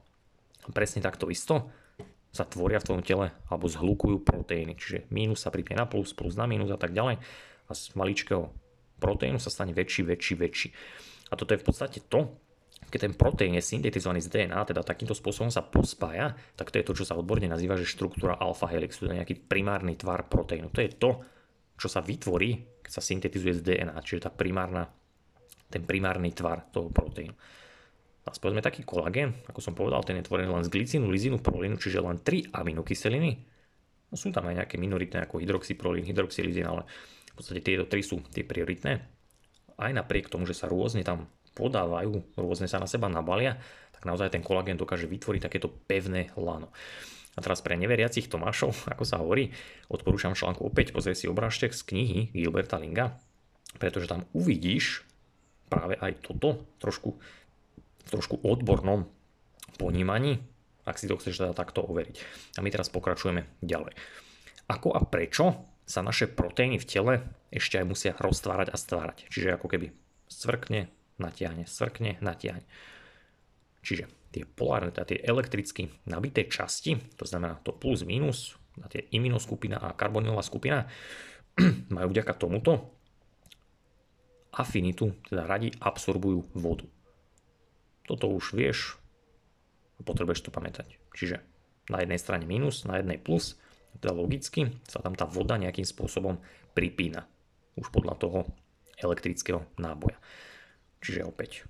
[0.77, 1.73] Presne takto isto
[2.31, 4.77] sa tvoria v tvojom tele alebo zhlukujú proteíny.
[4.77, 7.17] Čiže mínus sa pripne na plus, plus na mínus a tak ďalej.
[7.65, 8.53] A z maličkého
[9.01, 10.69] proteínu sa stane väčší, väčší, väčší.
[11.33, 12.29] A toto je v podstate to,
[12.89, 16.87] keď ten proteín je syntetizovaný z DNA, teda takýmto spôsobom sa pospája, tak to je
[16.87, 20.73] to, čo sa odborne nazýva, že štruktúra alfa helixu, to je nejaký primárny tvar proteínu.
[20.75, 21.11] To je to,
[21.79, 24.91] čo sa vytvorí, keď sa syntetizuje z DNA, čiže tá primárna,
[25.71, 27.33] ten primárny tvar toho proteínu.
[28.21, 31.81] A povedzme taký kolagén, ako som povedal, ten je tvorený len z glicínu, lizínu, prolínu,
[31.81, 33.33] čiže len 3 aminokyseliny.
[34.13, 36.85] No sú tam aj nejaké minoritné ako hydroxyprolín, hydroxylizín, ale
[37.33, 38.93] v podstate tieto tri sú tie prioritné.
[39.81, 43.59] Aj napriek tomu, že sa rôzne tam podávajú, rôzne sa na seba nabalia,
[43.95, 46.73] tak naozaj ten kolagén dokáže vytvoriť takéto pevné lano.
[47.37, 49.53] A teraz pre neveriacich Tomášov, ako sa hovorí,
[49.93, 53.17] odporúčam článku opäť pozrieť si obrážtek z knihy Gilberta Linga,
[53.79, 55.07] pretože tam uvidíš
[55.71, 57.15] práve aj toto trošku,
[58.03, 59.07] v trošku odbornom
[59.79, 60.43] ponímaní,
[60.83, 62.17] ak si to chceš teda takto overiť.
[62.59, 63.95] A my teraz pokračujeme ďalej.
[64.67, 67.15] Ako a prečo sa naše proteíny v tele
[67.51, 69.27] ešte aj musia roztvárať a stvárať.
[69.31, 69.91] Čiže ako keby
[70.31, 72.65] svrkne, natiahne, svrkne, natiahne.
[73.81, 79.05] Čiže tie polárne, teda tie elektricky nabité časti, to znamená to plus minus, na tie
[79.13, 80.87] iminoskupina a karbonilová skupina,
[81.95, 82.97] majú vďaka tomuto
[84.51, 86.87] afinitu, teda radi absorbujú vodu.
[88.07, 88.99] Toto už vieš
[89.99, 90.99] a potrebuješ to pamätať.
[91.15, 91.39] Čiže
[91.91, 93.59] na jednej strane minus, na jednej plus,
[93.99, 96.39] teda logicky sa tam tá voda nejakým spôsobom
[96.75, 97.27] pripína.
[97.79, 98.39] Už podľa toho
[98.99, 100.19] elektrického náboja.
[101.01, 101.65] Čiže opäť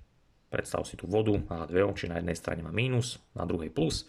[0.51, 4.07] predstav si tú vodu H2O, či na jednej strane má mínus, na druhej plus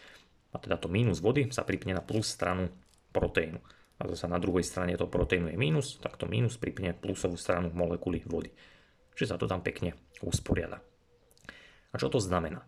[0.52, 2.68] a teda to mínus vody sa pripne na plus stranu
[3.14, 3.58] proteínu.
[4.02, 7.70] A zase na druhej strane toho proteínu je mínus, tak to mínus pripne plusovú stranu
[7.70, 8.50] molekuly vody.
[9.14, 9.94] Čiže sa to tam pekne
[10.26, 10.82] usporiada.
[11.92, 12.66] A čo to znamená?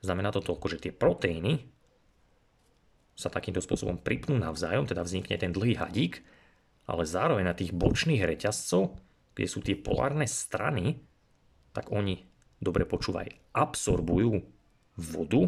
[0.00, 1.68] Znamená to toľko, že tie proteíny
[3.12, 6.24] sa takýmto spôsobom pripnú navzájom, teda vznikne ten dlhý hadík
[6.86, 8.98] ale zároveň na tých bočných reťazcov,
[9.32, 10.98] kde sú tie polárne strany,
[11.72, 12.20] tak oni,
[12.60, 14.40] dobre počúvaj, absorbujú
[14.96, 15.42] vodu,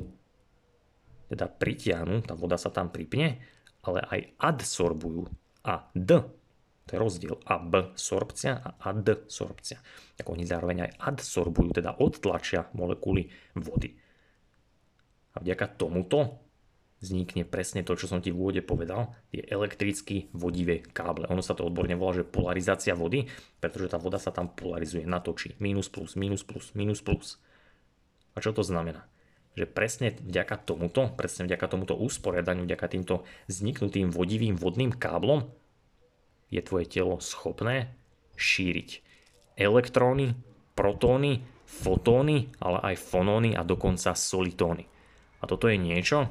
[1.28, 3.40] teda pritiahnu, tá voda sa tam pripne,
[3.84, 5.28] ale aj adsorbujú.
[5.64, 6.10] A D,
[6.84, 9.80] to je rozdiel, a B sorpcia a adsorpcia.
[10.20, 13.96] Tak oni zároveň aj adsorbujú, teda odtlačia molekuly vody.
[15.34, 16.43] A vďaka tomuto
[17.04, 21.28] vznikne presne to, čo som ti v úvode povedal, tie elektricky vodivé káble.
[21.28, 23.28] Ono sa to odborne volá, že polarizácia vody,
[23.60, 25.52] pretože tá voda sa tam polarizuje, natočí.
[25.60, 27.36] Minus plus, minus plus, minus plus.
[28.32, 29.04] A čo to znamená?
[29.54, 35.46] Že presne vďaka tomuto, presne vďaka tomuto usporiadaniu, vďaka týmto vzniknutým vodivým vodným káblom
[36.50, 37.94] je tvoje telo schopné
[38.34, 39.04] šíriť
[39.54, 40.34] elektróny,
[40.74, 44.86] protóny, fotóny, ale aj fonóny a dokonca solitóny.
[45.38, 46.30] A toto je niečo,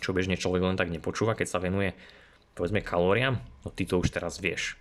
[0.00, 1.92] čo bežne človek len tak nepočúva, keď sa venuje
[2.56, 4.80] povedzme kalóriám, no ty to už teraz vieš.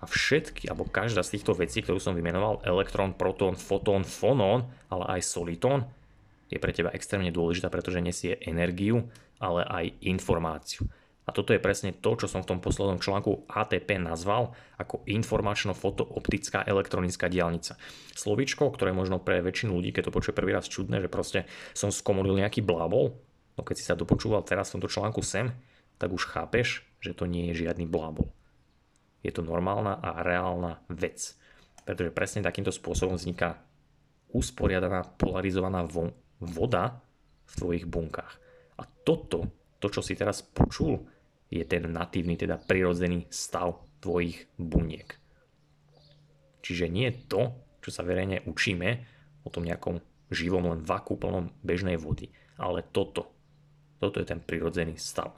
[0.00, 5.20] A všetky, alebo každá z týchto vecí, ktorú som vymenoval, elektrón, protón, fotón, fonón, ale
[5.20, 5.84] aj solitón,
[6.48, 9.08] je pre teba extrémne dôležitá, pretože nesie energiu,
[9.40, 10.88] ale aj informáciu.
[11.24, 16.68] A toto je presne to, čo som v tom poslednom článku ATP nazval ako informačno-fotooptická
[16.68, 17.80] elektronická diálnica.
[18.12, 21.88] Slovičko, ktoré možno pre väčšinu ľudí, keď to počuje prvý raz čudné, že proste som
[21.88, 23.16] skomolil nejaký blábol,
[23.54, 25.54] No keď si sa dopočúval teraz v tomto článku sem,
[25.98, 28.30] tak už chápeš, že to nie je žiadny blábol.
[29.22, 31.38] Je to normálna a reálna vec.
[31.86, 33.62] Pretože presne takýmto spôsobom vzniká
[34.34, 35.86] usporiadaná, polarizovaná
[36.42, 37.00] voda
[37.46, 38.34] v tvojich bunkách.
[38.80, 39.46] A toto,
[39.78, 41.06] to čo si teraz počul,
[41.46, 45.06] je ten natívny, teda prirodzený stav tvojich buniek.
[46.64, 48.88] Čiže nie to, čo sa verejne učíme
[49.44, 50.00] o tom nejakom
[50.32, 53.33] živom len vaku plnom bežnej vody, ale toto,
[53.98, 55.34] toto je ten prirodzený stav.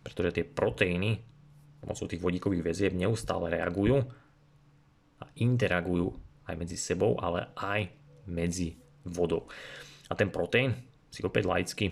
[0.00, 1.20] Pretože tie proteíny
[1.80, 4.04] pomocou tých vodíkových väzieb neustále reagujú
[5.20, 6.12] a interagujú
[6.44, 7.88] aj medzi sebou, ale aj
[8.28, 9.48] medzi vodou.
[10.10, 10.76] A ten proteín
[11.08, 11.86] si opäť laicky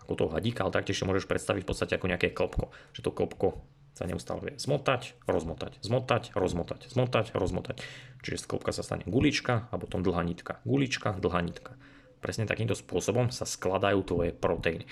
[0.00, 2.70] ako toho hadíka, ale taktiež si môžeš predstaviť v podstate ako nejaké klopko.
[2.94, 3.48] Že to klopko
[3.94, 7.76] sa neustále vie zmotať, rozmotať, zmotať, rozmotať, zmotať, rozmotať.
[8.22, 10.62] Čiže z klopka sa stane gulička a potom dlhá nitka.
[10.62, 11.74] Gulička, dlhá nitka
[12.20, 14.84] presne takýmto spôsobom sa skladajú tvoje proteíny.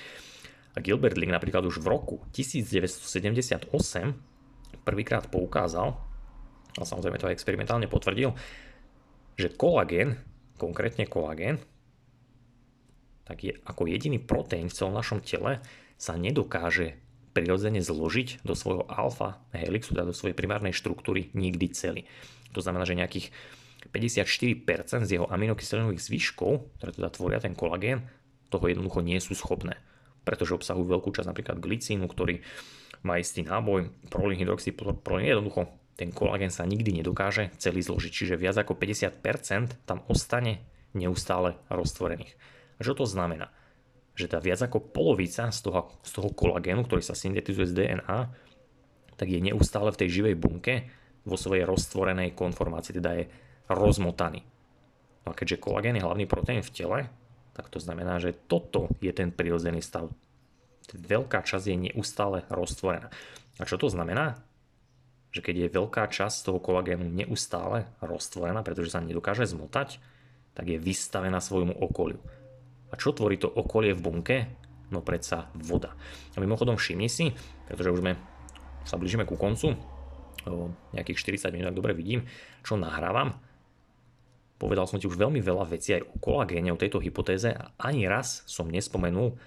[0.76, 3.68] A Gilbert Link napríklad už v roku 1978
[4.84, 5.96] prvýkrát poukázal,
[6.78, 8.32] a samozrejme to aj experimentálne potvrdil,
[9.36, 10.18] že kolagén,
[10.56, 11.60] konkrétne kolagén,
[13.28, 15.60] tak je ako jediný proteín v celom našom tele
[16.00, 16.96] sa nedokáže
[17.36, 22.02] prirodzene zložiť do svojho alfa helixu, teda do svojej primárnej štruktúry nikdy celý.
[22.56, 23.28] To znamená, že nejakých
[23.86, 28.04] 54% z jeho aminokyselinových zvyškov, ktoré teda tvoria ten kolagén,
[28.50, 29.78] toho jednoducho nie sú schopné.
[30.26, 32.42] Pretože obsahujú veľkú časť napríklad glicínu, ktorý
[33.06, 38.54] má istý náboj, prolín, hydroxyprolín, jednoducho ten kolagén sa nikdy nedokáže celý zložiť, čiže viac
[38.58, 40.62] ako 50% tam ostane
[40.94, 42.38] neustále roztvorených.
[42.78, 43.50] A čo to znamená?
[44.14, 48.18] Že tá viac ako polovica z toho, z toho kolagénu, ktorý sa syntetizuje z DNA,
[49.18, 50.86] tak je neustále v tej živej bunke
[51.26, 53.24] vo svojej roztvorenej konformácii, teda je
[53.68, 54.44] rozmotaný.
[55.24, 56.98] No a keďže kolagén je hlavný proteín v tele,
[57.52, 60.08] tak to znamená, že toto je ten prirodzený stav.
[60.94, 63.12] Veľká časť je neustále roztvorená.
[63.60, 64.40] A čo to znamená?
[65.34, 70.00] Že keď je veľká časť toho kolagénu neustále roztvorená, pretože sa nedokáže zmotať,
[70.56, 72.22] tak je vystavená svojmu okoliu.
[72.88, 74.36] A čo tvorí to okolie v bunke?
[74.88, 75.92] No predsa voda.
[76.32, 77.36] A mimochodom všimni si,
[77.68, 78.16] pretože už sme
[78.88, 79.76] sa blížime ku koncu,
[80.48, 82.24] o nejakých 40 minút, ak dobre vidím,
[82.64, 83.36] čo nahrávam,
[84.58, 88.10] Povedal som ti už veľmi veľa vecí aj o kolagéne, o tejto hypotéze a ani
[88.10, 89.38] raz som nespomenul,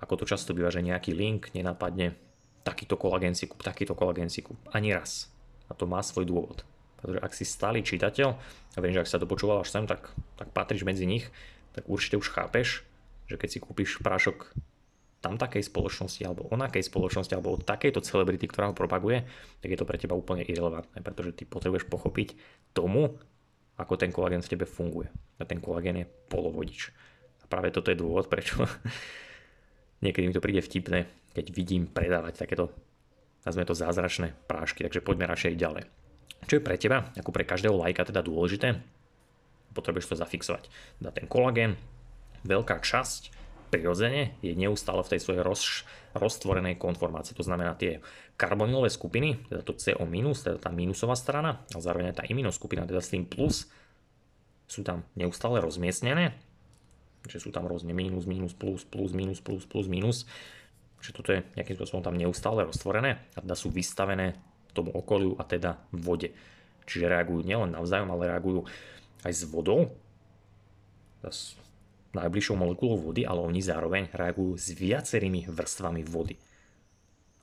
[0.00, 2.16] ako to často býva, že nejaký link nenapadne
[2.64, 4.56] takýto kolagén si kúp, takýto kolagén si kúp.
[4.72, 5.28] Ani raz.
[5.68, 6.64] A to má svoj dôvod.
[6.98, 8.28] Pretože ak si stály čitateľ,
[8.74, 11.28] a viem, že ak sa to počúval až sem, tak, tak patríš medzi nich,
[11.76, 12.82] tak určite už chápeš,
[13.28, 14.56] že keď si kúpiš prášok
[15.18, 19.26] tam takej spoločnosti alebo onakej spoločnosti alebo od takejto celebrity, ktorá ho propaguje,
[19.58, 22.38] tak je to pre teba úplne irrelevantné, pretože ty potrebuješ pochopiť
[22.70, 23.18] tomu,
[23.78, 25.08] ako ten kolagén v tebe funguje.
[25.38, 26.90] A ten kolagén je polovodič.
[27.40, 28.66] A práve toto je dôvod, prečo
[30.04, 32.74] niekedy mi to príde vtipné, keď vidím predávať takéto,
[33.46, 35.84] nazvime to zázračné prášky, takže poďme radšej ďalej.
[36.50, 38.78] Čo je pre teba, ako pre každého lajka teda dôležité,
[39.74, 40.66] potrebuješ to zafixovať.
[40.98, 41.78] Teda ten kolagén,
[42.42, 43.37] veľká časť
[43.68, 45.84] prirodzene je neustále v tej svojej roz,
[46.16, 47.36] roztvorenej konformácii.
[47.36, 48.00] To znamená tie
[48.40, 53.04] karbonylové skupiny, teda to CO-, teda tá minusová strana a zároveň aj tá iminoskupina, teda
[53.04, 53.68] s tým plus,
[54.68, 56.36] sú tam neustále rozmiestnené.
[57.24, 60.24] Čiže sú tam rôzne minus, minus, plus, plus, minus, plus, plus, minus.
[61.00, 64.36] Čiže toto je nejakým spôsobom tam neustále roztvorené a teda sú vystavené
[64.76, 66.30] tomu okoliu a teda vode.
[66.88, 68.64] Čiže reagujú nielen navzájom, ale reagujú
[69.26, 69.92] aj s vodou,
[72.18, 76.34] najbližšou molekulou vody, ale oni zároveň reagujú s viacerými vrstvami vody.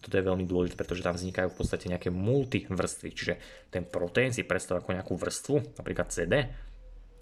[0.03, 3.34] Toto je veľmi dôležité, pretože tam vznikajú v podstate nejaké multivrstvy, čiže
[3.73, 6.45] ten proteín si predstavuje ako nejakú vrstvu, napríklad CD,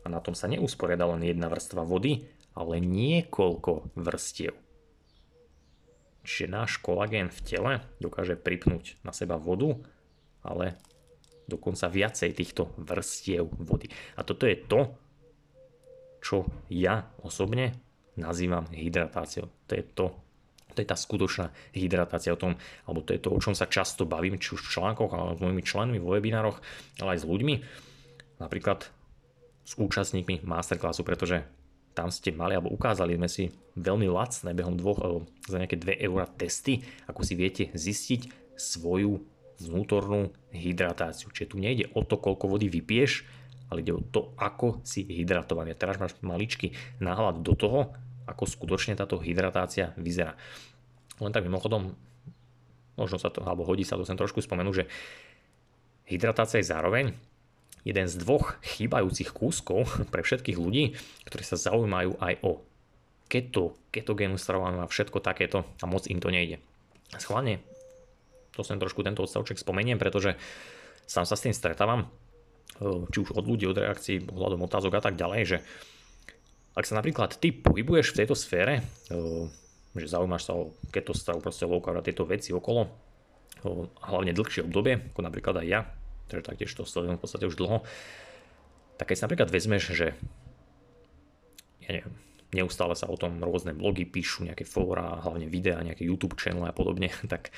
[0.04, 2.28] a na tom sa neusporiada len jedna vrstva vody,
[2.60, 4.52] ale niekoľko vrstiev.
[6.28, 7.74] Čiže náš kolagén v tele
[8.04, 9.80] dokáže pripnúť na seba vodu,
[10.44, 10.76] ale
[11.48, 13.92] dokonca viacej týchto vrstiev vody.
[14.16, 14.96] A toto je to,
[16.24, 17.76] čo ja osobne
[18.16, 19.52] nazývam hydratáciou.
[19.68, 20.06] To je to,
[20.72, 22.56] to je tá skutočná hydratácia o tom,
[22.88, 25.44] alebo to je to, o čom sa často bavím, či už v článkoch, alebo s
[25.44, 26.64] mojimi členmi vo webinároch,
[27.04, 27.56] ale aj s ľuďmi.
[28.40, 28.88] Napríklad
[29.68, 31.44] s účastníkmi masterclassu, pretože
[31.94, 36.08] tam ste mali, alebo ukázali sme si veľmi lacné behom dvoch, alebo za nejaké 2
[36.08, 39.22] eur testy, ako si viete zistiť svoju
[39.62, 41.30] vnútornú hydratáciu.
[41.30, 45.76] Čiže tu nejde o to, koľko vody vypiješ, ale ide o to, ako si hydratovaný.
[45.78, 47.80] Teraz máš maličký náhľad do toho,
[48.28, 50.36] ako skutočne táto hydratácia vyzerá.
[51.20, 51.96] Len tak mimochodom,
[52.96, 54.86] možno sa to, alebo hodí sa to sem trošku spomenúť, že
[56.08, 57.06] hydratácia je zároveň
[57.84, 60.96] jeden z dvoch chýbajúcich kúskov pre všetkých ľudí,
[61.28, 62.64] ktorí sa zaujímajú aj o
[63.28, 66.64] keto, ketogénu stravovanie a všetko takéto a moc im to nejde.
[67.20, 67.60] Schválne,
[68.56, 70.38] to sem trošku tento odstavček spomeniem, pretože
[71.10, 72.08] sám sa s tým stretávam,
[72.82, 75.58] či už od ľudí, od reakcií, ohľadom otázok a tak ďalej, že
[76.74, 79.48] ak sa napríklad ty pohybuješ v tejto sfére, e,
[79.94, 82.90] že zaujímaš sa o keto stravu, proste low carb a tieto veci okolo, e,
[84.10, 85.82] hlavne dlhšie obdobie, ako napríklad aj ja,
[86.34, 87.86] takže taktiež to sledujem v podstate už dlho,
[88.98, 90.08] tak keď si napríklad vezmeš, že
[91.86, 92.14] ja neviem,
[92.58, 96.74] neustále sa o tom rôzne blogy píšu, nejaké fóra, hlavne videá, nejaké YouTube channel a
[96.74, 97.54] podobne, tak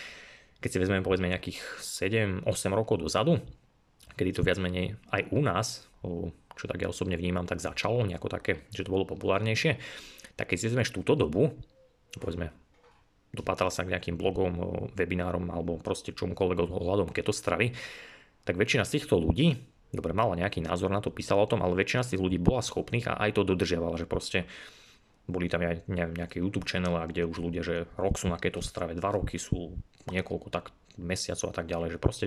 [0.59, 2.43] keď si vezmeme povedzme nejakých 7-8
[2.75, 3.39] rokov dozadu,
[4.15, 5.87] kedy to viac menej aj u nás,
[6.55, 9.77] čo tak ja osobne vnímam, tak začalo nejako také, že to bolo populárnejšie,
[10.39, 11.51] tak keď si vezmeš túto dobu,
[12.15, 12.51] povedzme
[13.35, 14.55] dopátral sa k nejakým blogom,
[14.95, 17.75] webinárom alebo proste čomukoľvek ohľadom keto stravy,
[18.47, 19.59] tak väčšina z týchto ľudí,
[19.91, 22.63] dobre, mala nejaký názor na to, písala o tom, ale väčšina z tých ľudí bola
[22.63, 24.47] schopných a aj to dodržiavala, že proste
[25.27, 28.95] boli tam aj nejaké YouTube channel, kde už ľudia, že rok sú na keto strave,
[28.95, 29.73] dva roky sú
[30.07, 32.25] niekoľko tak mesiacov a tak ďalej, že proste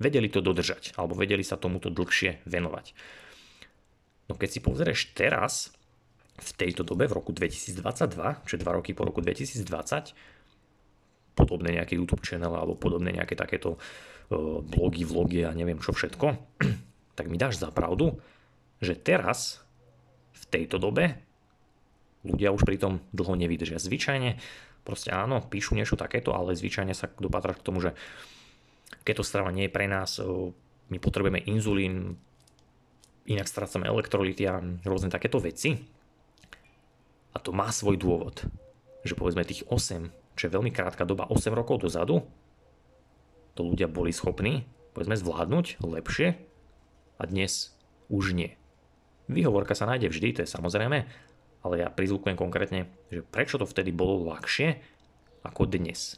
[0.00, 2.92] vedeli to dodržať alebo vedeli sa tomuto dlhšie venovať.
[4.30, 5.74] No keď si pozrieš teraz,
[6.40, 7.84] v tejto dobe, v roku 2022,
[8.48, 10.16] čiže dva roky po roku 2020,
[11.36, 13.76] podobné nejaké YouTube channel alebo podobné nejaké takéto
[14.64, 16.26] blogy, vlogy a neviem čo všetko,
[17.18, 18.16] tak mi dáš za pravdu,
[18.80, 19.60] že teraz,
[20.32, 21.20] v tejto dobe,
[22.24, 23.82] ľudia už pri tom dlho nevydržia.
[23.82, 24.40] Zvyčajne,
[24.82, 27.96] proste áno, píšu niečo takéto, ale zvyčajne sa dopatraš k tomu, že
[29.04, 30.18] keto strava nie je pre nás,
[30.90, 32.18] my potrebujeme inzulín,
[33.30, 35.78] inak strácame elektrolyty a rôzne takéto veci.
[37.30, 38.42] A to má svoj dôvod,
[39.06, 42.26] že povedzme tých 8, čo je veľmi krátka doba, 8 rokov dozadu,
[43.54, 44.66] to ľudia boli schopní,
[44.96, 46.34] povedzme, zvládnuť lepšie
[47.18, 47.70] a dnes
[48.10, 48.58] už nie.
[49.30, 51.06] Výhovorka sa nájde vždy, to je samozrejme,
[51.60, 54.80] ale ja prizvukujem konkrétne, že prečo to vtedy bolo ľahšie
[55.44, 56.16] ako dnes.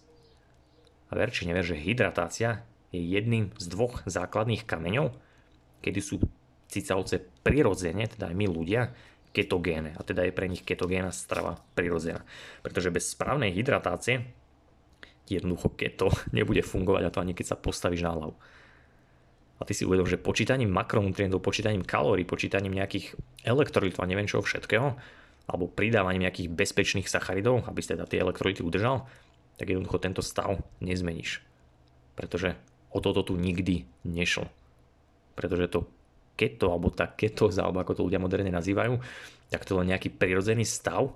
[1.10, 2.64] A ver či never, že hydratácia
[2.94, 5.12] je jedným z dvoch základných kameňov,
[5.82, 6.22] kedy sú
[6.72, 8.94] cicavce prirodzene, teda aj my ľudia,
[9.32, 9.96] ketogéne.
[9.96, 12.24] A teda je pre nich ketogéna strava prirodzená.
[12.60, 14.28] Pretože bez správnej hydratácie
[15.26, 18.36] jednoducho keto nebude fungovať a to ani keď sa postavíš na hlavu.
[19.60, 23.14] A ty si uvedom, že počítaním makronutrientov, počítaním kalórií, počítaním nejakých
[23.46, 24.98] elektrolytov a neviem čoho všetkého,
[25.46, 29.06] alebo pridávaním nejakých bezpečných sacharidov, aby ste teda tie elektrolyty udržal,
[29.58, 31.42] tak jednoducho tento stav nezmeníš.
[32.14, 32.56] Pretože
[32.92, 34.48] o toto tu nikdy nešlo.
[35.34, 35.80] Pretože to
[36.36, 38.98] keto, alebo tá ketóza, alebo ako to ľudia moderne nazývajú,
[39.52, 41.12] tak to je len nejaký prirodzený stav,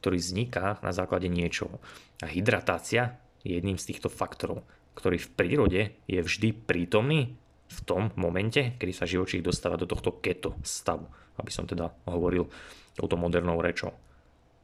[0.00, 1.80] ktorý vzniká na základe niečoho.
[2.24, 4.64] A hydratácia jedným z týchto faktorov,
[4.96, 7.36] ktorý v prírode je vždy prítomný
[7.70, 11.06] v tom momente, kedy sa živočích dostáva do tohto keto stavu,
[11.38, 12.50] aby som teda hovoril
[12.96, 13.94] touto modernou rečou.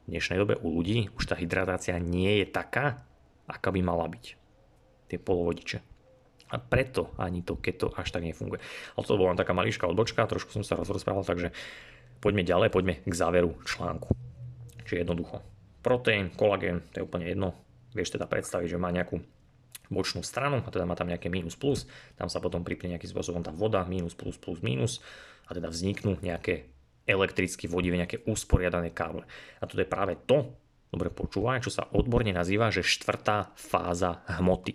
[0.07, 3.03] V dnešnej dobe u ľudí už tá hydratácia nie je taká,
[3.51, 4.25] aká by mala byť.
[5.11, 5.79] Tie polovodiče.
[6.47, 8.63] A preto ani to keto až tak nefunguje.
[8.95, 11.51] Ale to bola taká maličká odbočka, trošku som sa rozprával, takže
[12.23, 14.15] poďme ďalej, poďme k záveru článku.
[14.87, 15.43] Čiže jednoducho.
[15.83, 17.55] Proteín, kolagén, to je úplne jedno,
[17.91, 19.19] vieš teda predstaviť, že má nejakú
[19.91, 21.87] bočnú stranu a teda má tam nejaké minus plus,
[22.19, 24.99] tam sa potom pripne nejakým spôsobom tá voda, minus plus plus minus
[25.47, 26.67] a teda vzniknú nejaké
[27.07, 29.23] elektricky vodivé, nejaké usporiadané káble.
[29.63, 30.59] A toto je práve to,
[30.91, 34.75] dobre počúvaj, čo sa odborne nazýva, že štvrtá fáza hmoty.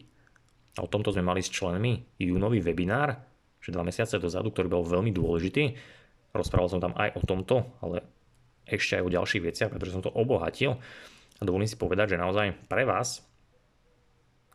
[0.79, 3.19] A o tomto sme mali s členmi júnový webinár,
[3.59, 5.75] že dva mesiace dozadu, ktorý bol veľmi dôležitý.
[6.31, 8.07] Rozprával som tam aj o tomto, ale
[8.63, 10.79] ešte aj o ďalších veciach, pretože som to obohatil.
[11.37, 13.19] A dovolím si povedať, že naozaj pre vás,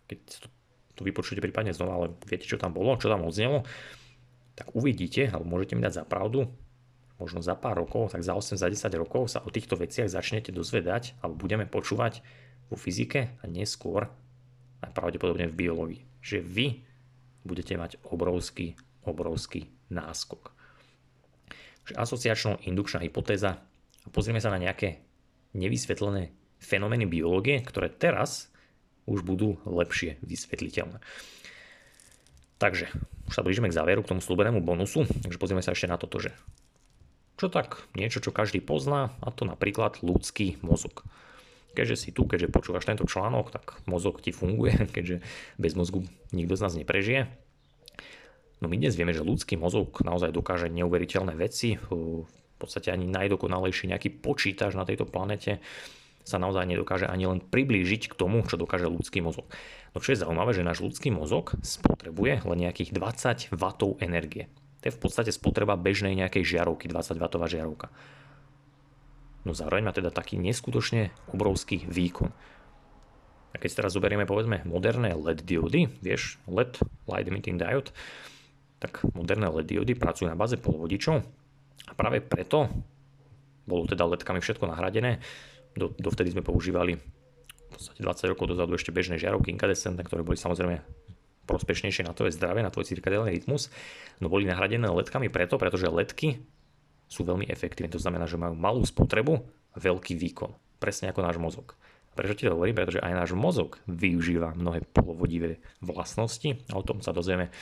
[0.08, 0.48] keď to,
[0.96, 3.68] to vypočujete prípadne znova, ale viete, čo tam bolo, čo tam odznelo,
[4.56, 6.48] tak uvidíte, alebo môžete mi dať za pravdu,
[7.16, 10.52] možno za pár rokov, tak za 8, za 10 rokov sa o týchto veciach začnete
[10.52, 12.20] dozvedať, alebo budeme počúvať
[12.68, 14.08] vo fyzike a neskôr
[14.84, 16.02] aj pravdepodobne v biológii.
[16.20, 16.66] Že vy
[17.46, 20.52] budete mať obrovský, obrovský náskok.
[21.86, 23.62] Že asociačno-indukčná hypotéza
[24.02, 25.00] a pozrieme sa na nejaké
[25.54, 28.50] nevysvetlené fenomény biológie, ktoré teraz
[29.06, 30.98] už budú lepšie vysvetliteľné.
[32.56, 32.88] Takže,
[33.28, 36.18] už sa blížime k záveru, k tomu slúbenému bonusu, takže pozrieme sa ešte na toto,
[36.18, 36.32] že
[37.36, 41.04] čo tak niečo, čo každý pozná, a to napríklad ľudský mozog
[41.76, 45.20] keďže si tu, keďže počúvaš tento článok, tak mozog ti funguje, keďže
[45.60, 47.28] bez mozgu nikto z nás neprežije.
[48.64, 51.76] No my dnes vieme, že ľudský mozog naozaj dokáže neuveriteľné veci.
[51.76, 52.24] V
[52.56, 55.60] podstate ani najdokonalejší nejaký počítač na tejto planete
[56.24, 59.44] sa naozaj nedokáže ani len priblížiť k tomu, čo dokáže ľudský mozog.
[59.92, 63.62] No čo je zaujímavé, že náš ľudský mozog spotrebuje len nejakých 20 W
[64.00, 64.48] energie.
[64.86, 67.90] To je v podstate spotreba bežnej nejakej žiarovky, 20 W žiarovka.
[69.42, 72.30] No zároveň má teda taký neskutočne obrovský výkon.
[73.50, 76.78] A keď si teraz zoberieme povedzme moderné LED diody, vieš, LED,
[77.10, 77.90] Light Emitting Diode,
[78.78, 81.18] tak moderné LED diody pracujú na báze polovodičov
[81.90, 82.70] a práve preto
[83.66, 85.18] bolo teda LEDkami všetko nahradené.
[85.74, 90.38] Do, dovtedy sme používali v podstate 20 rokov dozadu ešte bežné žiarovky inkandescentné, ktoré boli
[90.38, 90.78] samozrejme
[91.46, 93.70] prospešnejšie na tvoje zdravie, na tvoj cirkadiálny rytmus,
[94.18, 96.42] no boli nahradené LEDkami preto, pretože LEDky
[97.06, 97.90] sú veľmi efektívne.
[97.94, 99.38] To znamená, že majú malú spotrebu
[99.78, 100.50] veľký výkon.
[100.82, 101.78] Presne ako náš mozog.
[102.16, 102.76] Prečo ti to hovorím?
[102.76, 107.52] Pretože aj náš mozog využíva mnohé polovodivé vlastnosti a o tom sa dozvieme,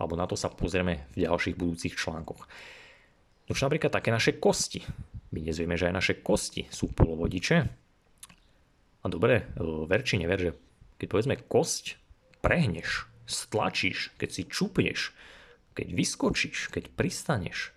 [0.00, 2.48] alebo na to sa pozrieme v ďalších budúcich článkoch.
[3.50, 4.80] Už napríklad také naše kosti.
[5.34, 7.56] My dnes vieme, že aj naše kosti sú polovodiče.
[9.00, 10.52] A dobre, e, ver či never, že
[10.96, 11.98] keď povedzme kosť
[12.40, 15.14] prehneš, stlačíš, keď si čupneš,
[15.78, 17.70] keď vyskočíš, keď pristaneš,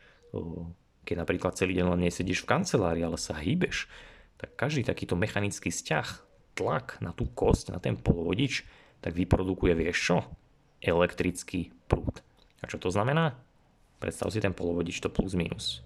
[1.05, 3.85] keď napríklad celý deň len nesedíš v kancelárii, ale sa hýbeš,
[4.41, 6.07] tak každý takýto mechanický vzťah,
[6.57, 8.65] tlak na tú kosť, na ten polovodič,
[8.99, 10.17] tak vyprodukuje, vieš čo?
[10.83, 12.19] Elektrický prúd.
[12.59, 13.35] A čo to znamená?
[13.99, 15.79] Predstav si ten polovodič to plus minus.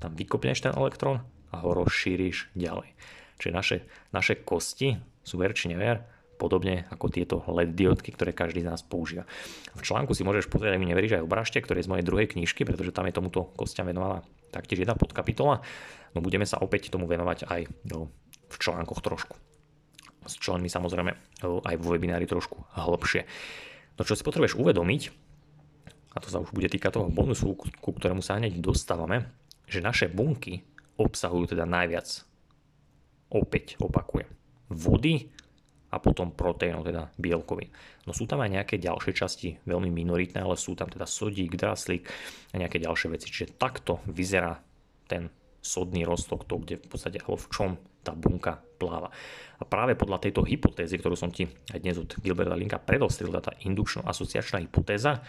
[0.00, 2.92] Tam vykopneš ten elektrón a ho rozšíriš ďalej.
[3.40, 3.76] Čiže naše,
[4.12, 6.04] naše kosti sú ver či never,
[6.40, 9.28] podobne ako tieto LED diodky, ktoré každý z nás používa.
[9.76, 12.32] V článku si môžeš pozrieť, ak mi neveríš, aj obražte, ktoré je z mojej druhej
[12.32, 15.60] knižky, pretože tam je tomuto kostiam venovaná taktiež jedna podkapitola.
[16.16, 17.60] No budeme sa opäť tomu venovať aj
[17.92, 18.08] no,
[18.48, 19.36] v článkoch trošku.
[20.24, 21.12] S členmi samozrejme
[21.44, 23.28] aj v webinári trošku hĺbšie.
[24.00, 25.02] No čo si potrebuješ uvedomiť,
[26.10, 29.30] a to sa už bude týkať toho bonusu, ku ktorému sa hneď dostávame,
[29.70, 30.66] že naše bunky
[30.98, 32.26] obsahujú teda najviac,
[33.30, 34.26] opäť opakujem,
[34.68, 35.30] vody,
[35.90, 37.70] a potom proteínov, teda bielkovín.
[38.06, 42.06] No sú tam aj nejaké ďalšie časti, veľmi minoritné, ale sú tam teda sodík, draslík
[42.54, 43.26] a nejaké ďalšie veci.
[43.26, 44.54] Čiže takto vyzerá
[45.10, 45.26] ten
[45.60, 47.70] sodný roztok, to kde v podstate, alebo v čom
[48.00, 49.12] tá bunka pláva.
[49.60, 53.52] A práve podľa tejto hypotézy, ktorú som ti aj dnes od Gilberta Linka predostrel, tá
[53.60, 55.20] indukčno-asociačná hypotéza,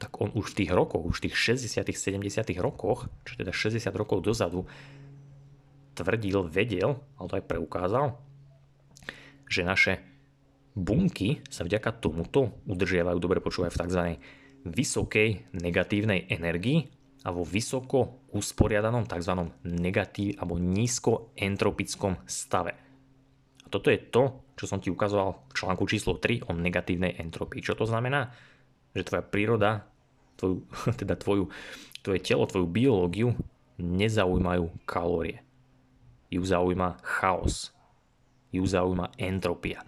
[0.00, 2.24] tak on už v tých rokoch, už v tých 60 70
[2.58, 4.64] rokoch, čo teda 60 rokov dozadu,
[5.94, 8.06] tvrdil, vedel, ale to aj preukázal,
[9.50, 9.98] že naše
[10.78, 14.02] bunky sa vďaka tomuto udržiavajú, dobre počúvajú v tzv.
[14.62, 15.28] vysokej
[15.58, 16.86] negatívnej energii
[17.26, 19.50] a vo vysoko usporiadanom tzv.
[19.66, 22.72] negatív alebo nízko entropickom stave.
[23.60, 27.60] A toto je to, čo som ti ukazoval v článku číslo 3 o negatívnej entropii.
[27.60, 28.32] Čo to znamená?
[28.94, 29.70] Že tvoja príroda,
[30.38, 30.64] tvoju,
[31.00, 31.50] teda tvoju,
[32.00, 33.28] tvoje telo, tvoju biológiu
[33.80, 35.42] nezaujímajú kalórie.
[36.30, 37.74] Ju zaujíma chaos,
[38.50, 39.82] ju zaujíma entropia.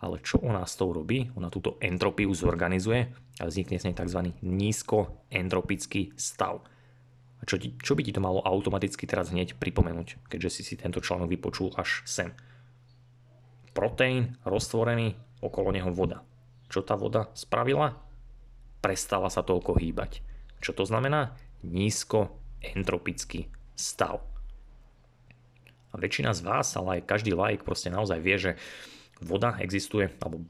[0.00, 1.28] Ale čo ona s tou robí?
[1.36, 4.20] Ona túto entropiu zorganizuje a vznikne z nej tzv.
[4.40, 6.64] nízkoentropický stav.
[7.40, 11.00] A čo, čo by ti to malo automaticky teraz hneď pripomenúť, keďže si si tento
[11.00, 12.32] článok vypočul až sem?
[13.72, 16.24] Proteín roztvorený, okolo neho voda.
[16.68, 17.96] Čo tá voda spravila?
[18.80, 20.24] Prestala sa toľko hýbať.
[20.64, 21.36] Čo to znamená?
[21.64, 24.24] Nízkoentropický stav.
[25.90, 28.52] A väčšina z vás, ale aj každý like proste naozaj vie, že
[29.18, 30.46] voda existuje, alebo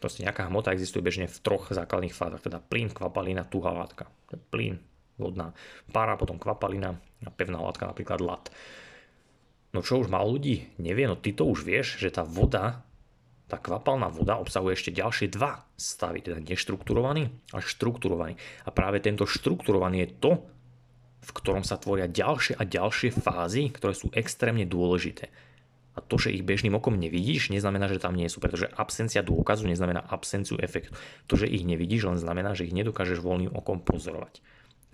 [0.00, 4.08] proste nejaká hmota existuje bežne v troch základných fázach, teda plyn, kvapalina, tuhá látka.
[4.52, 4.80] Plyn,
[5.20, 5.52] vodná
[5.92, 8.48] pára, potom kvapalina a pevná látka, napríklad lat.
[9.70, 12.82] No čo už málo ľudí nevie, no ty to už vieš, že tá voda
[13.50, 18.38] tá kvapalná voda obsahuje ešte ďalšie dva stavy, teda neštrukturovaný a štrukturovaný.
[18.62, 20.32] A práve tento štrukturovaný je to,
[21.20, 25.28] v ktorom sa tvoria ďalšie a ďalšie fázy, ktoré sú extrémne dôležité.
[25.98, 29.66] A to, že ich bežným okom nevidíš, neznamená, že tam nie sú, pretože absencia dôkazu
[29.66, 30.94] neznamená absenciu efektu.
[31.26, 34.40] To, že ich nevidíš, len znamená, že ich nedokážeš voľným okom pozorovať.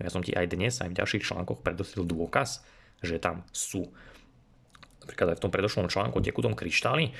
[0.01, 2.65] Ja som ti aj dnes, aj v ďalších článkoch predostrel dôkaz,
[3.01, 3.89] že tam sú.
[5.05, 7.13] Napríklad aj v tom predošlom článku o tekutom kryštáli,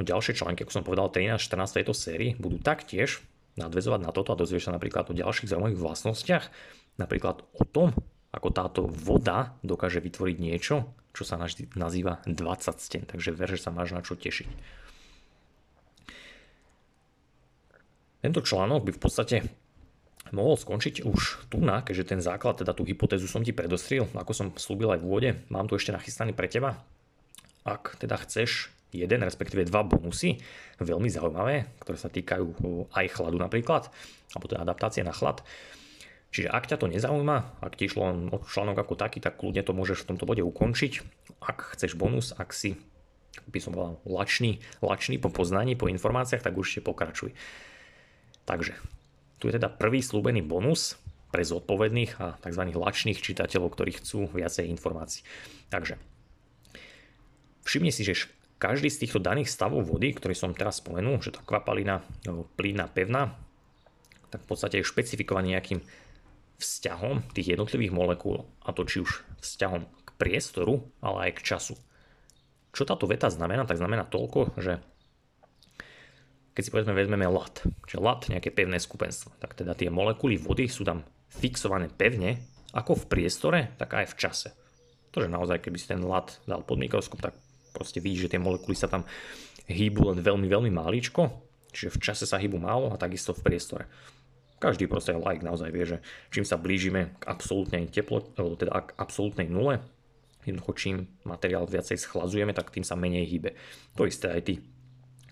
[0.00, 3.22] ďalšie články, ako som povedal, 13-14 tejto sérii, budú taktiež
[3.54, 6.44] nadvezovať na toto a dozvieš sa napríklad o ďalších zaujímavých vlastnostiach,
[6.98, 7.94] napríklad o tom,
[8.34, 11.38] ako táto voda dokáže vytvoriť niečo, čo sa
[11.78, 12.34] nazýva 20
[12.82, 13.06] sten.
[13.06, 14.50] Takže ver, že sa máš na čo tešiť.
[18.26, 19.36] Tento článok by v podstate
[20.32, 24.32] mohol skončiť už tu na, keďže ten základ, teda tú hypotézu som ti predostril, ako
[24.34, 26.80] som slúbil aj v úvode, mám tu ešte nachystaný pre teba.
[27.62, 30.40] Ak teda chceš jeden, respektíve dva bonusy,
[30.80, 32.46] veľmi zaujímavé, ktoré sa týkajú
[32.96, 33.92] aj chladu napríklad,
[34.32, 35.44] alebo teda adaptácie na chlad.
[36.34, 39.70] Čiže ak ťa to nezaujíma, ak ti išlo o článok ako taký, tak kľudne to
[39.70, 40.92] môžeš v tomto bode ukončiť.
[41.38, 42.74] Ak chceš bonus, ak si
[43.46, 47.34] by som povedal, lačný, lačný po poznaní, po informáciách, tak určite pokračuj.
[48.50, 48.74] Takže,
[49.38, 50.98] tu je teda prvý slúbený bonus
[51.30, 52.62] pre zodpovedných a tzv.
[52.70, 55.22] lačných čitateľov, ktorí chcú viacej informácií.
[55.70, 55.98] Takže,
[57.62, 58.26] všimni si, že
[58.58, 62.02] každý z týchto daných stavov vody, ktorý som teraz spomenul, že tá kvapalina,
[62.58, 63.34] plynná, pevná,
[64.30, 65.78] tak v podstate je špecifikovaný nejakým
[66.58, 71.74] vzťahom tých jednotlivých molekúl, a to či už vzťahom k priestoru, ale aj k času.
[72.74, 73.66] Čo táto veta znamená?
[73.66, 74.82] Tak znamená toľko, že
[76.54, 80.70] keď si povedzme vezmeme lat, čiže lat, nejaké pevné skupenstvo, tak teda tie molekuly vody
[80.70, 84.48] sú tam fixované pevne, ako v priestore, tak aj v čase.
[85.14, 87.34] To, že naozaj, keby si ten lat dal pod mikroskop, tak
[87.74, 89.06] proste vidíš, že tie molekuly sa tam
[89.66, 91.30] hýbu len veľmi, veľmi máličko,
[91.74, 93.84] čiže v čase sa hýbu málo a takisto v priestore.
[94.64, 95.98] Každý proste like naozaj vie, že
[96.32, 99.84] čím sa blížime k absolútnej teplote, teda k absolútnej nule,
[100.48, 100.96] jednoducho čím
[101.28, 103.52] materiál viacej schladzujeme, tak tým sa menej hýbe.
[104.00, 104.54] To isté aj ty.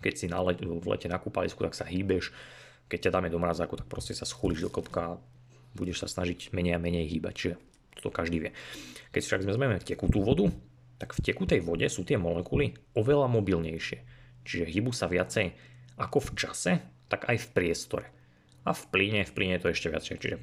[0.05, 2.29] Keď si na le- v lete na kúpalisku, tak sa hýbeš.
[2.93, 5.19] Keď ťa dáme do mrazáku, tak proste sa schulíš do kopka a
[5.73, 7.33] budeš sa snažiť menej a menej hýbať.
[7.33, 7.55] Čiže
[8.05, 8.51] to každý vie.
[9.17, 10.53] Keď však vezmeme tekutú vodu,
[11.01, 13.99] tak v tekutej vode sú tie molekuly oveľa mobilnejšie.
[14.45, 15.57] Čiže hýbu sa viacej
[15.97, 16.73] ako v čase,
[17.09, 18.07] tak aj v priestore.
[18.63, 20.17] A v plyne, v plyne je to ešte viacej.
[20.23, 20.37] Čiže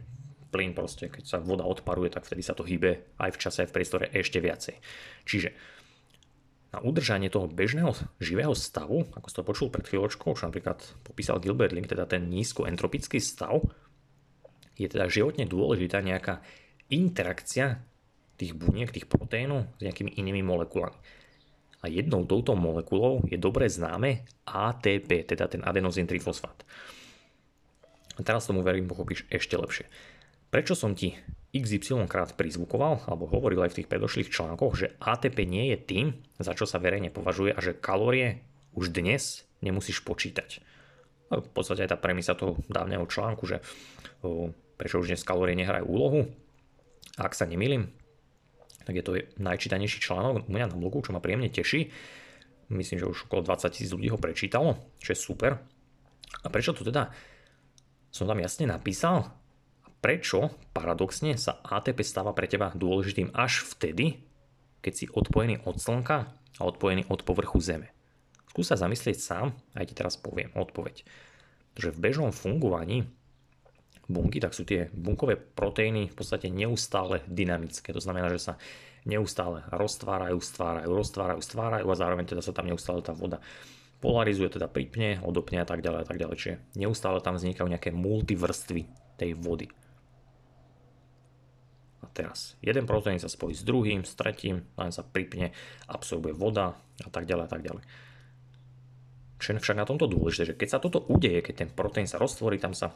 [0.49, 3.69] plyn proste, keď sa voda odparuje, tak vtedy sa to hýbe aj v čase, aj
[3.69, 4.75] v priestore ešte viacej.
[5.23, 5.49] Čiže
[6.69, 11.41] na udržanie toho bežného živého stavu, ako si to počul pred chvíľočkou, čo napríklad popísal
[11.41, 13.65] Gilbert Link, teda ten nízkoentropický stav,
[14.77, 16.45] je teda životne dôležitá nejaká
[16.93, 17.81] interakcia
[18.39, 20.95] tých buniek, tých proteínov s nejakými inými molekulami.
[21.79, 26.63] A jednou touto molekulou je dobre známe ATP, teda ten adenosín trifosfát.
[28.19, 29.85] Teraz tomu verím pochopíš ešte lepšie.
[30.49, 31.13] Prečo som ti
[31.53, 36.05] XY krát prizvukoval, alebo hovoril aj v tých predošlých článkoch, že ATP nie je tým,
[36.41, 38.41] za čo sa verejne považuje a že kalórie
[38.73, 40.61] už dnes nemusíš počítať.
[41.29, 43.61] A v podstate aj tá premisa toho dávneho článku, že
[44.25, 46.25] o, prečo už dnes kalórie nehrajú úlohu.
[47.17, 47.93] Ak sa nemýlim,
[48.89, 51.93] tak je to najčítanejší článok u mňa na blogu, čo ma príjemne teší.
[52.73, 55.61] Myslím, že už okolo 20 tisíc ľudí ho prečítalo, čo je super.
[56.41, 57.13] A prečo to teda
[58.09, 59.29] som tam jasne napísal?
[59.99, 64.23] Prečo paradoxne sa ATP stáva pre teba dôležitým až vtedy,
[64.79, 67.91] keď si odpojený od Slnka a odpojený od povrchu Zeme?
[68.49, 71.03] Skús sa zamyslieť sám, aj ti teraz poviem odpoveď.
[71.77, 73.05] Že v bežnom fungovaní
[74.09, 77.93] bunky, tak sú tie bunkové proteíny v podstate neustále dynamické.
[77.93, 78.53] To znamená, že sa
[79.05, 83.39] neustále roztvárajú, stvárajú, roztvárajú, stvárajú a zároveň teda sa tam neustále tá voda
[83.99, 86.35] polarizuje, teda pripne, odopne a tak ďalej a tak ďalej.
[86.39, 88.81] Čiže neustále tam vznikajú nejaké multivrstvy
[89.19, 89.67] tej vody.
[91.99, 95.51] A teraz jeden proteín sa spojí s druhým, s tretím, len sa pripne,
[95.91, 97.83] absorbuje voda a tak ďalej a tak ďalej.
[99.39, 102.59] Čo však na tomto dôležité, že keď sa toto udeje, keď ten proteín sa roztvorí,
[102.59, 102.91] tam sa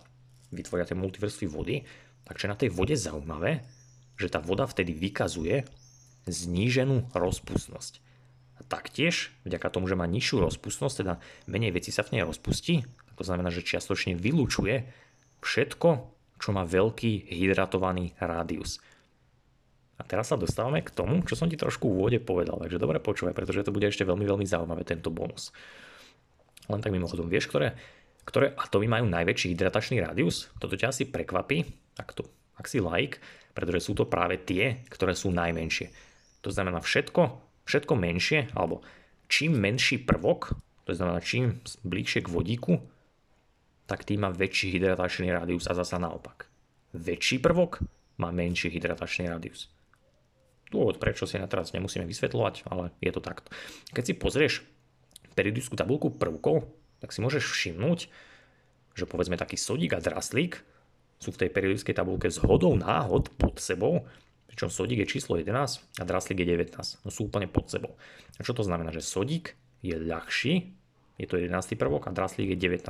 [0.52, 1.76] vytvoria tie multivrstvy vody,
[2.28, 3.64] takže na tej vode zaujímavé,
[4.20, 5.64] že tá voda vtedy vykazuje
[6.28, 8.13] zníženú rozpustnosť.
[8.72, 11.14] Taktiež, vďaka tomu, že má nižšiu rozpustnosť, teda
[11.50, 12.84] menej veci sa v nej rozpustí,
[13.14, 14.90] to znamená, že čiastočne vylúčuje
[15.46, 15.90] všetko,
[16.42, 18.82] čo má veľký hydratovaný rádius.
[20.02, 22.98] A teraz sa dostávame k tomu, čo som ti trošku v úvode povedal, takže dobre
[22.98, 25.54] počúvaj, pretože to bude ešte veľmi, veľmi zaujímavé tento bonus.
[26.66, 27.78] Len tak mimochodom, vieš, ktoré
[28.24, 30.48] ktoré atómy majú najväčší hydratačný rádius?
[30.60, 31.68] Toto ťa asi prekvapí,
[32.00, 32.24] ak, to,
[32.56, 33.20] ak si like,
[33.52, 35.92] pretože sú to práve tie, ktoré sú najmenšie.
[36.44, 37.22] To znamená všetko,
[37.66, 38.84] všetko menšie, alebo
[39.28, 42.74] čím menší prvok to znamená čím bližšie k vodíku,
[43.88, 46.48] tak tým má väčší hydratačný rádius a zasa naopak.
[46.96, 47.84] Väčší prvok
[48.20, 49.72] má menší hydratačný rádius.
[50.72, 53.48] Dôvod, prečo si na teraz nemusíme vysvetľovať, ale je to takto.
[53.94, 54.54] Keď si pozrieš
[55.38, 56.68] periodickú tabulku prvkov,
[57.00, 58.00] tak si môžeš všimnúť,
[58.94, 60.62] že povedzme taký sodík a draslík
[61.18, 64.04] sú v tej periodickej tabulke s hodou náhod pod sebou,
[64.54, 65.50] pričom sodík je číslo 11
[65.98, 66.78] a draslík je 19.
[66.78, 67.98] No sú úplne pod sebou.
[68.38, 68.94] A čo to znamená?
[68.94, 70.70] Že sodík je ľahší,
[71.18, 71.74] je to 11.
[71.74, 72.86] prvok a draslík je 19.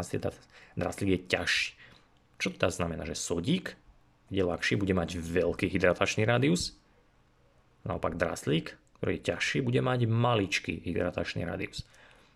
[0.75, 1.79] Draslík je ťažší.
[2.35, 3.07] Čo to teda znamená?
[3.07, 3.79] Že sodík
[4.27, 6.75] je ľahší, bude mať veľký hydratačný rádius,
[7.87, 11.87] naopak draslík, ktorý je ťažší, bude mať maličký hydratačný rádius.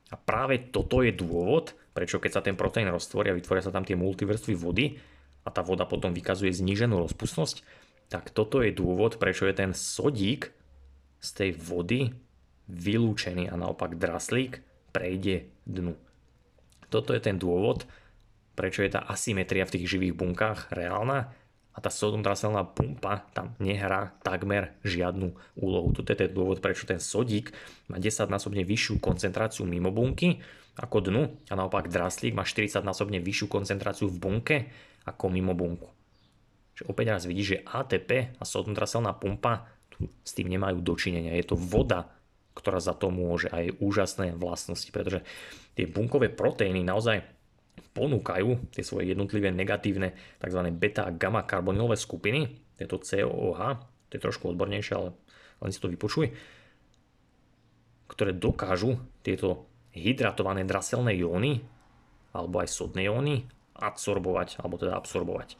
[0.07, 3.99] A práve toto je dôvod, prečo keď sa ten proteín roztvorí vytvoria sa tam tie
[3.99, 4.95] multivrstvy vody
[5.43, 10.51] a tá voda potom vykazuje zníženú rozpustnosť, tak toto je dôvod, prečo je ten sodík
[11.19, 12.11] z tej vody
[12.71, 14.63] vylúčený a naopak draslík
[14.95, 15.95] prejde dnu.
[16.87, 17.83] Toto je ten dôvod,
[18.55, 21.35] prečo je tá asymetria v tých živých bunkách reálna
[21.75, 25.93] a tá sodom-draselná pumpa tam nehrá takmer žiadnu úlohu.
[25.93, 27.53] Toto je ten dôvod, prečo ten sodík
[27.91, 30.41] má 10 násobne vyššiu koncentráciu mimo bunky
[30.79, 34.57] ako dnu a naopak draslík má 40 násobne vyššiu koncentráciu v bunke
[35.05, 35.96] ako mimo bunku.
[36.77, 41.33] Čiže opäť raz vidíš, že ATP a sodom-draselná pumpa tu s tým nemajú dočinenia.
[41.33, 42.05] Je to voda,
[42.53, 45.25] ktorá za to môže a jej úžasné vlastnosti, pretože
[45.73, 47.25] tie bunkové proteíny naozaj
[47.97, 50.61] ponúkajú tie svoje jednotlivé negatívne tzv.
[50.69, 53.61] beta a gamma karbonylové skupiny, to je to COOH,
[54.09, 55.17] to je trošku odbornejšie, ale
[55.65, 56.29] len si to vypočuj,
[58.05, 59.65] ktoré dokážu tieto
[59.97, 61.65] hydratované draselné jóny
[62.37, 65.57] alebo aj sodné jóny absorbovať, alebo teda absorbovať.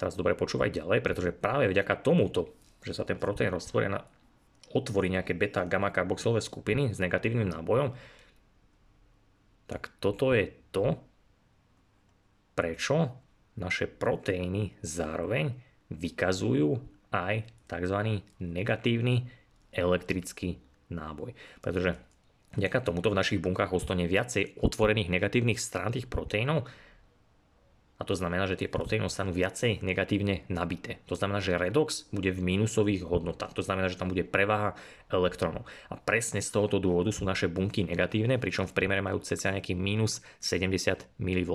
[0.00, 4.00] Teraz dobre počúvaj ďalej, pretože práve vďaka tomuto, že sa ten proteín roztvorí na
[4.72, 7.92] otvorí nejaké beta gamma karboxylové skupiny s negatívnym nábojom,
[9.68, 10.96] tak toto je to,
[12.56, 13.12] prečo
[13.60, 15.52] naše proteíny zároveň
[15.92, 16.80] vykazujú
[17.12, 18.24] aj tzv.
[18.40, 19.28] negatívny
[19.70, 20.58] elektrický
[20.90, 21.36] náboj.
[21.60, 21.98] Pretože
[22.56, 26.66] vďaka tomuto v našich bunkách ostane viacej otvorených negatívnych strán tých proteínov
[28.00, 31.04] a to znamená, že tie proteíny ostanú viacej negatívne nabité.
[31.04, 33.52] To znamená, že redox bude v mínusových hodnotách.
[33.52, 34.72] To znamená, že tam bude prevaha
[35.12, 35.68] elektrónov.
[35.92, 39.76] A presne z tohoto dôvodu sú naše bunky negatívne, pričom v priemere majú cca nejaký
[39.76, 41.50] mínus 70 mV.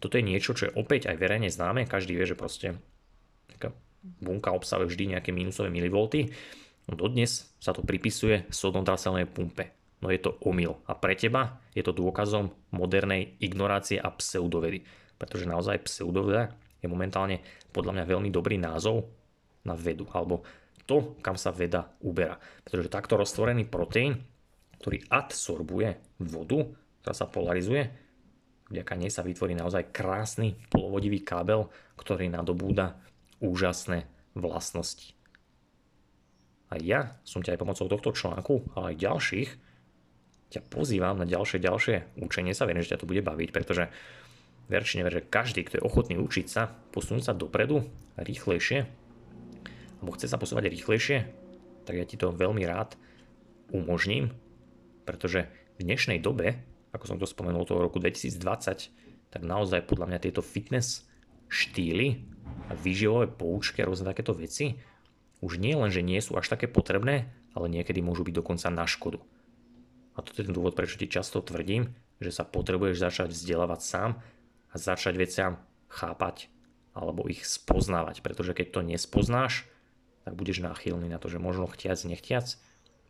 [0.00, 1.84] Toto je niečo, čo je opäť aj verejne známe.
[1.84, 2.80] Každý vie, že proste
[4.00, 6.32] bunka obsahuje vždy nejaké mínusové milivolty.
[6.88, 8.88] No dodnes sa to pripisuje sodnom
[9.28, 9.76] pumpe.
[10.00, 10.80] No je to omyl.
[10.88, 14.88] A pre teba je to dôkazom modernej ignorácie a pseudovedy
[15.20, 16.48] pretože naozaj pseudoveda
[16.80, 17.44] je momentálne
[17.76, 19.04] podľa mňa veľmi dobrý názov
[19.68, 20.40] na vedu, alebo
[20.88, 22.40] to, kam sa veda uberá.
[22.64, 24.24] Pretože takto roztvorený proteín,
[24.80, 26.72] ktorý adsorbuje vodu,
[27.04, 27.92] ktorá sa polarizuje,
[28.72, 31.68] vďaka nej sa vytvorí naozaj krásny polovodivý kábel,
[32.00, 32.96] ktorý nadobúda
[33.44, 35.12] úžasné vlastnosti.
[36.72, 39.50] A ja som ťa aj pomocou tohto článku, ale aj ďalších,
[40.54, 43.90] ťa pozývam na ďalšie, ďalšie učenie sa, viem, že ťa to bude baviť, pretože
[44.70, 47.82] ver či never, že každý, kto je ochotný učiť sa, posunúť sa dopredu
[48.14, 48.86] rýchlejšie,
[49.98, 51.26] alebo chce sa posúvať rýchlejšie,
[51.82, 52.94] tak ja ti to veľmi rád
[53.74, 54.30] umožním,
[55.02, 55.50] pretože
[55.82, 56.62] v dnešnej dobe,
[56.94, 61.10] ako som to spomenul toho roku 2020, tak naozaj podľa mňa tieto fitness
[61.50, 62.22] štýly
[62.70, 64.78] a výživové poučky a rôzne takéto veci
[65.42, 68.86] už nie len, že nie sú až také potrebné, ale niekedy môžu byť dokonca na
[68.86, 69.18] škodu.
[70.14, 74.10] A to je ten dôvod, prečo ti často tvrdím, že sa potrebuješ začať vzdelávať sám
[74.70, 75.52] a začať veciam
[75.90, 76.50] chápať
[76.94, 79.66] alebo ich spoznávať, pretože keď to nespoznáš,
[80.26, 82.58] tak budeš náchylný na to, že možno chtiac, nechtiac,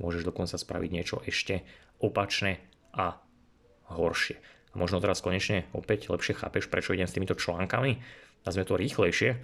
[0.01, 1.65] môžeš dokonca spraviť niečo ešte
[2.01, 2.61] opačné
[2.93, 3.21] a
[3.93, 4.41] horšie.
[4.71, 7.99] A možno teraz konečne opäť lepšie chápeš, prečo idem s týmito článkami
[8.47, 9.37] a sme to rýchlejšie,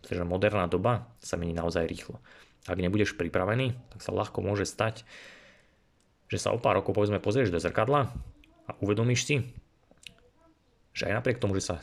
[0.00, 2.22] pretože moderná doba sa mení naozaj rýchlo.
[2.70, 5.02] Ak nebudeš pripravený, tak sa ľahko môže stať,
[6.28, 8.12] že sa o pár rokov povedzme pozrieš do zrkadla
[8.68, 9.36] a uvedomíš si,
[10.98, 11.76] že aj napriek tomu, že sa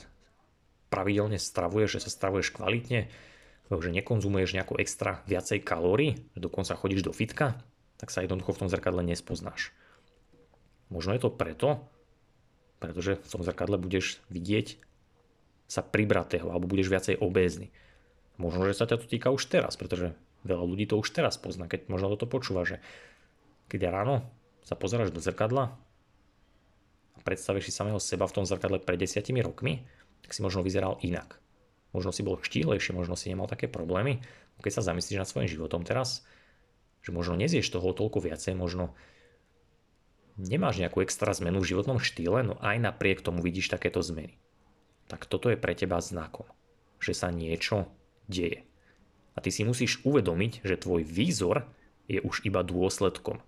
[0.92, 3.08] pravidelne stravuješ, že sa stravuješ kvalitne,
[3.72, 7.56] že nekonzumuješ nejakú extra viacej kalórií, že dokonca chodíš do fitka,
[7.96, 9.72] tak sa jednoducho v tom zrkadle nespoznáš.
[10.92, 11.88] Možno je to preto,
[12.84, 14.78] pretože v tom zrkadle budeš vidieť
[15.66, 17.74] sa pribratého alebo budeš viacej obézny.
[18.38, 20.14] Možno, že sa ťa to týka už teraz, pretože
[20.46, 22.84] veľa ľudí to už teraz pozná, keď možno toto počúva, že
[23.72, 24.22] keď ráno
[24.62, 25.74] sa pozeráš do zrkadla
[27.26, 29.84] predstavíš si samého seba v tom zrkadle pred desiatimi rokmi,
[30.22, 31.42] tak si možno vyzeral inak.
[31.92, 34.22] Možno si bol štílejší, možno si nemal také problémy.
[34.62, 36.24] Keď sa zamyslíš nad svojim životom teraz,
[37.04, 38.96] že možno nezieš toho toľko viacej, možno
[40.40, 44.38] nemáš nejakú extra zmenu v životnom štýle, no aj napriek tomu vidíš takéto zmeny.
[45.10, 46.48] Tak toto je pre teba znakom,
[46.98, 47.90] že sa niečo
[48.26, 48.66] deje.
[49.36, 51.68] A ty si musíš uvedomiť, že tvoj výzor
[52.08, 53.44] je už iba dôsledkom.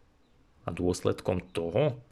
[0.68, 2.04] A dôsledkom toho,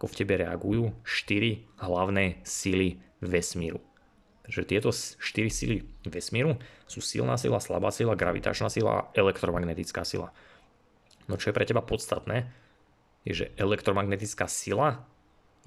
[0.00, 3.84] ako v tebe reagujú štyri hlavné sily vesmíru.
[4.48, 6.56] Takže tieto štyri sily vesmíru
[6.88, 10.32] sú silná sila, slabá sila, gravitačná sila a elektromagnetická sila.
[11.28, 12.48] No čo je pre teba podstatné,
[13.28, 15.04] je, že elektromagnetická sila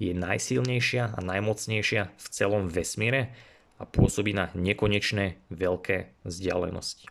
[0.02, 3.30] je najsilnejšia a najmocnejšia v celom vesmíre
[3.78, 7.06] a pôsobí na nekonečné veľké vzdialenosti.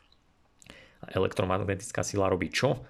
[1.08, 2.84] A elektromagnetická sila robí čo?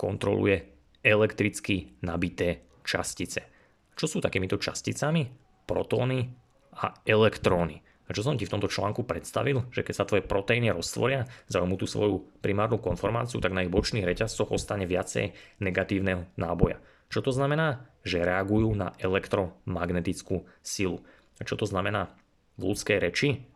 [0.00, 0.72] Kontroluje
[1.04, 3.53] elektricky nabité častice.
[3.94, 5.30] Čo sú takýmito časticami?
[5.64, 6.26] Protóny
[6.74, 7.78] a elektróny.
[8.04, 11.80] A čo som ti v tomto článku predstavil, že keď sa tvoje proteíny roztvoria, zaujmú
[11.80, 15.32] tú svoju primárnu konformáciu, tak na ich bočných reťazcoch ostane viacej
[15.64, 16.84] negatívneho náboja.
[17.08, 17.88] Čo to znamená?
[18.04, 21.00] Že reagujú na elektromagnetickú silu.
[21.40, 22.12] A čo to znamená
[22.60, 23.48] v ľudskej reči?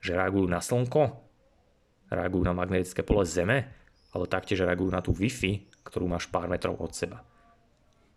[0.00, 1.02] Že reagujú na slnko,
[2.08, 3.68] reagujú na magnetické pole Zeme,
[4.16, 7.20] ale taktiež reagujú na tú Wi-Fi, ktorú máš pár metrov od seba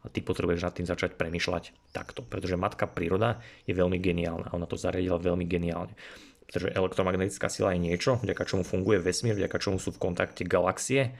[0.03, 4.55] a ty potrebuješ nad tým začať premyšľať takto, pretože matka príroda je veľmi geniálna a
[4.55, 5.97] ona to zariadila veľmi geniálne.
[6.47, 11.11] Pretože elektromagnetická sila je niečo, vďaka čomu funguje vesmír, vďaka čomu sú v kontakte galaxie,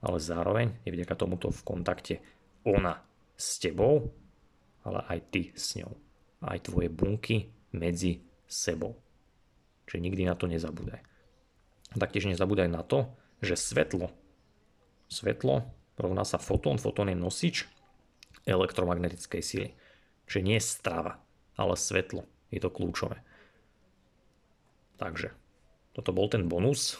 [0.00, 2.14] ale zároveň je vďaka tomuto v kontakte
[2.64, 3.04] ona
[3.36, 4.16] s tebou,
[4.86, 5.92] ale aj ty s ňou.
[6.40, 8.96] Aj tvoje bunky medzi sebou.
[9.86, 11.04] Čiže nikdy na to nezabúdaj.
[11.96, 13.12] Taktiež nezabúdaj na to,
[13.44, 14.08] že svetlo,
[15.12, 15.68] svetlo
[16.00, 17.56] rovná sa fotón, fotón je nosič
[18.46, 19.68] elektromagnetickej sily.
[20.30, 21.18] Čiže nie strava,
[21.58, 22.24] ale svetlo.
[22.54, 23.20] Je to kľúčové.
[24.96, 25.34] Takže,
[25.92, 26.96] toto bol ten bonus.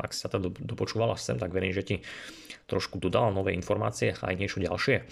[0.00, 1.96] Ak si sa to dopočúvala sem, tak verím, že ti
[2.70, 5.02] trošku dodala nové informácie a aj niečo ďalšie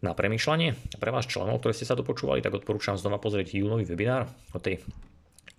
[0.00, 0.96] na premyšľanie.
[0.96, 4.80] Pre vás členov, ktorí ste sa dopočúvali, tak odporúčam znova pozrieť júnový webinár o tej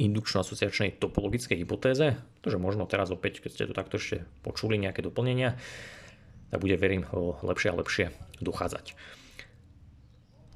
[0.02, 5.62] indukčno-asociačnej topologickej hypotéze, pretože možno teraz opäť, keď ste to takto ešte počuli, nejaké doplnenia,
[6.50, 7.06] tak bude, verím,
[7.46, 8.06] lepšie a lepšie
[8.42, 8.98] dochádzať.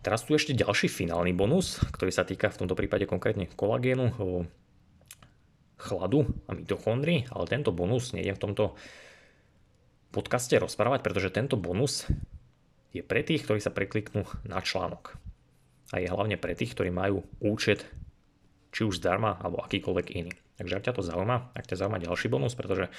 [0.06, 4.14] Teraz tu ešte ďalší finálny bonus, ktorý sa týka v tomto prípade konkrétne kolagénu,
[5.82, 8.66] chladu a mitochondrií, ale tento bonus nejdem v tomto
[10.14, 12.06] podcaste rozprávať, pretože tento bonus
[12.94, 15.18] je pre tých, ktorí sa prekliknú na článok.
[15.90, 17.90] A je hlavne pre tých, ktorí majú účet
[18.70, 20.38] či už zdarma alebo akýkoľvek iný.
[20.62, 22.94] Takže ak ťa to zaujíma, ak ťa zaujíma ďalší bonus, pretože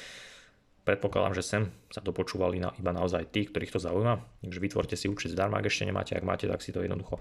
[0.86, 4.22] predpokladám, že sem sa dopočúvali na, iba naozaj tí, ktorých to zaujíma.
[4.46, 7.18] Takže vytvorte si účet zdarma, ak ešte nemáte, ak máte, tak si to jednoducho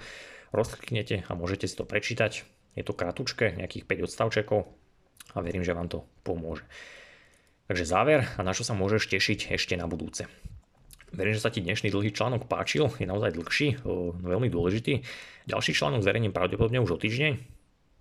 [0.54, 2.46] rozkliknete a môžete si to prečítať.
[2.78, 4.70] Je to kratučké, nejakých 5 odstavčekov
[5.34, 6.62] a verím, že vám to pomôže.
[7.66, 10.30] Takže záver a na čo sa môžeš tešiť ešte na budúce.
[11.16, 13.82] Verím, že sa ti dnešný dlhý článok páčil, je naozaj dlhší,
[14.22, 15.02] veľmi dôležitý.
[15.50, 17.34] Ďalší článok zverejním pravdepodobne už o týždeň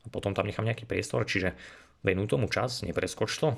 [0.04, 1.56] a potom tam nechám nejaký priestor, čiže
[2.04, 3.56] venuj tomu čas, nepreskoč to,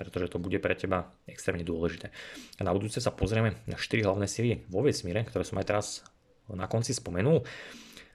[0.00, 2.08] pretože to bude pre teba extrémne dôležité.
[2.56, 5.86] A na budúce sa pozrieme na 4 hlavné síly vo vesmíre, ktoré som aj teraz
[6.48, 7.44] na konci spomenul.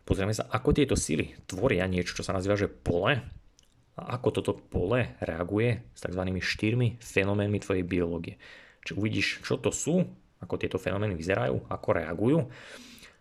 [0.02, 3.22] Pozrieme sa, ako tieto síly tvoria niečo, čo sa nazýva, že pole
[3.96, 6.22] a ako toto pole reaguje s tzv.
[6.26, 8.36] štyrmi fenoménmi tvojej biológie.
[8.84, 10.04] Či uvidíš, čo to sú,
[10.44, 12.40] ako tieto fenomény vyzerajú, ako reagujú.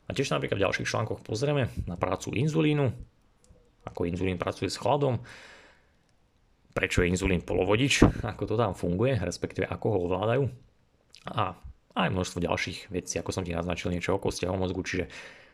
[0.05, 2.91] A tiež napríklad v ďalších článkoch pozrieme na prácu inzulínu,
[3.89, 5.23] ako inzulín pracuje s chladom,
[6.75, 10.45] prečo je inzulín polovodič, ako to tam funguje, respektíve ako ho ovládajú.
[11.31, 11.55] A
[11.95, 15.07] aj množstvo ďalších vecí, ako som ti naznačil, niečo o kostiavom mozgu, čiže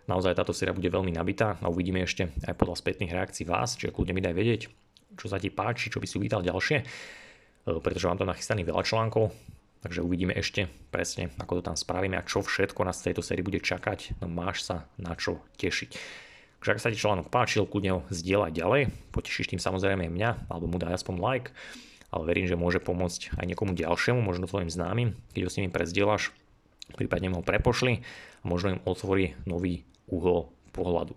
[0.08, 3.92] naozaj táto séria bude veľmi nabitá a uvidíme ešte aj podľa spätných reakcií vás, čiže
[3.92, 4.60] kľudne mi daj vedieť,
[5.20, 6.84] čo sa ti páči, čo by si uvítal ďalšie, e,
[7.84, 9.36] pretože mám tam nachystaný veľa článkov,
[9.84, 13.44] takže uvidíme ešte presne, ako to tam spravíme a čo všetko nás z tejto série
[13.44, 15.92] bude čakať, no máš sa na čo tešiť.
[16.60, 18.82] Takže ak sa ti článok páčil, kľudne ho zdieľaj ďalej,
[19.16, 21.48] potešíš tým samozrejme mňa, alebo mu daj aspoň like,
[22.12, 25.72] ale verím, že môže pomôcť aj niekomu ďalšiemu, možno tvojim známym, keď ho s nimi
[25.72, 26.36] prezdieľaš,
[27.00, 28.04] prípadne ho prepošli
[28.42, 31.16] a možno im otvorí nový uhol pohľadu.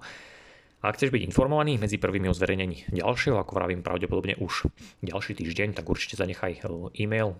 [0.83, 4.67] A ak chceš byť informovaný medzi prvými o zverejnení ďalšieho, ako vravím pravdepodobne už
[4.99, 6.61] ďalší týždeň, tak určite zanechaj e,
[6.99, 7.39] e-mail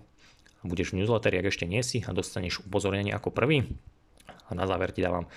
[0.64, 3.68] budeš v newsletteri, ak ešte nie si a dostaneš upozornenie ako prvý.
[4.48, 5.28] A na záver ti dávam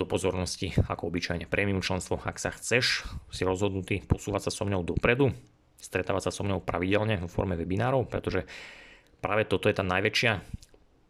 [0.00, 4.80] do pozornosti ako obyčajne premium členstvo, ak sa chceš, si rozhodnutý posúvať sa so mnou
[4.80, 5.36] dopredu,
[5.76, 8.48] stretávať sa so mnou pravidelne v forme webinárov, pretože
[9.20, 10.40] práve toto je tá najväčšia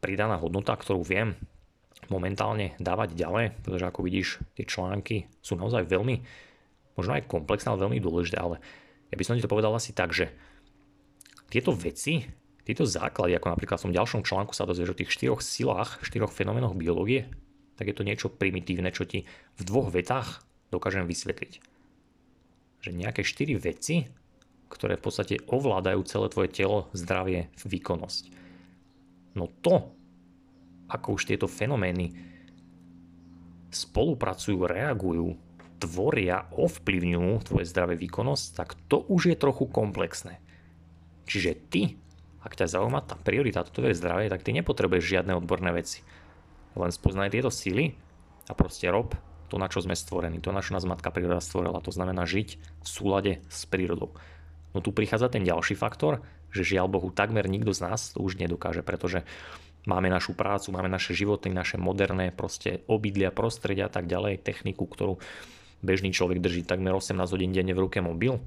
[0.02, 1.38] pridaná hodnota, ktorú viem
[2.10, 4.28] momentálne dávať ďalej, pretože ako vidíš,
[4.58, 6.18] tie články sú naozaj veľmi,
[6.98, 8.58] možno aj komplexné, ale veľmi dôležité, ale
[9.10, 10.34] ja by som ti to povedal asi tak, že
[11.50, 12.26] tieto veci,
[12.66, 16.30] tieto základy, ako napríklad v tom ďalšom článku sa dozvieš o tých štyroch silách, štyroch
[16.34, 17.26] fenoménoch biológie,
[17.80, 19.24] tak je to niečo primitívne, čo ti
[19.56, 21.64] v dvoch vetách dokážem vysvetliť.
[22.84, 24.04] Že nejaké 4 veci,
[24.68, 28.36] ktoré v podstate ovládajú celé tvoje telo, zdravie, výkonnosť.
[29.32, 29.96] No to,
[30.92, 32.12] ako už tieto fenomény
[33.72, 35.40] spolupracujú, reagujú,
[35.80, 40.36] tvoria, ovplyvňujú tvoje zdravé výkonnosť, tak to už je trochu komplexné.
[41.24, 41.96] Čiže ty,
[42.44, 46.04] ak ťa zaujíma tá priorita, to tvoje zdravie, tak ty nepotrebuješ žiadne odborné veci.
[46.78, 47.94] Len spoznaj tieto sily
[48.46, 49.14] a proste rob
[49.50, 51.82] to, na čo sme stvorení, to, na čo nás matka príroda stvorila.
[51.82, 54.14] To znamená žiť v súlade s prírodou.
[54.70, 56.22] No tu prichádza ten ďalší faktor,
[56.54, 59.26] že žiaľ Bohu takmer nikto z nás to už nedokáže, pretože
[59.90, 64.86] máme našu prácu, máme naše životy, naše moderné proste obydlia, prostredia a tak ďalej, techniku,
[64.86, 65.18] ktorú
[65.82, 68.38] bežný človek drží takmer 18 hodín denne v ruke mobil,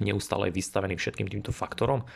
[0.00, 2.06] neustále vystavený všetkým týmto faktorom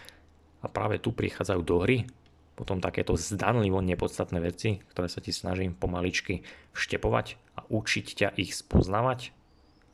[0.65, 2.09] a práve tu prichádzajú do hry
[2.55, 7.27] potom takéto zdanlivo nepodstatné veci, ktoré sa ti snažím pomaličky vštepovať
[7.59, 9.35] a učiť ťa ich spoznávať,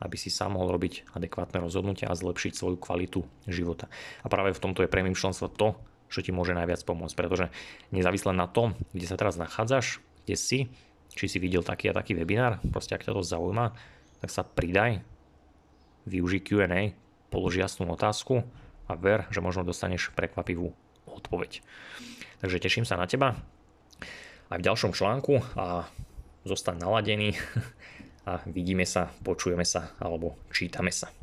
[0.01, 3.89] aby si sám mohol robiť adekvátne rozhodnutia a zlepšiť svoju kvalitu života.
[4.25, 5.77] A práve v tomto je premium členstvo to,
[6.11, 7.53] čo ti môže najviac pomôcť, pretože
[7.93, 10.59] nezávisle na tom, kde sa teraz nachádzaš, kde si,
[11.13, 13.73] či si videl taký a taký webinár, proste ak ťa to zaujíma,
[14.21, 15.01] tak sa pridaj,
[16.05, 16.93] využij Q&A,
[17.31, 18.43] polož jasnú otázku
[18.89, 20.75] a ver, že možno dostaneš prekvapivú
[21.07, 21.63] odpoveď.
[22.41, 23.37] Takže teším sa na teba
[24.49, 25.85] aj v ďalšom článku a
[26.41, 27.37] zostaň naladený
[28.29, 31.20] a vidíme sa, počujeme sa alebo čítame sa.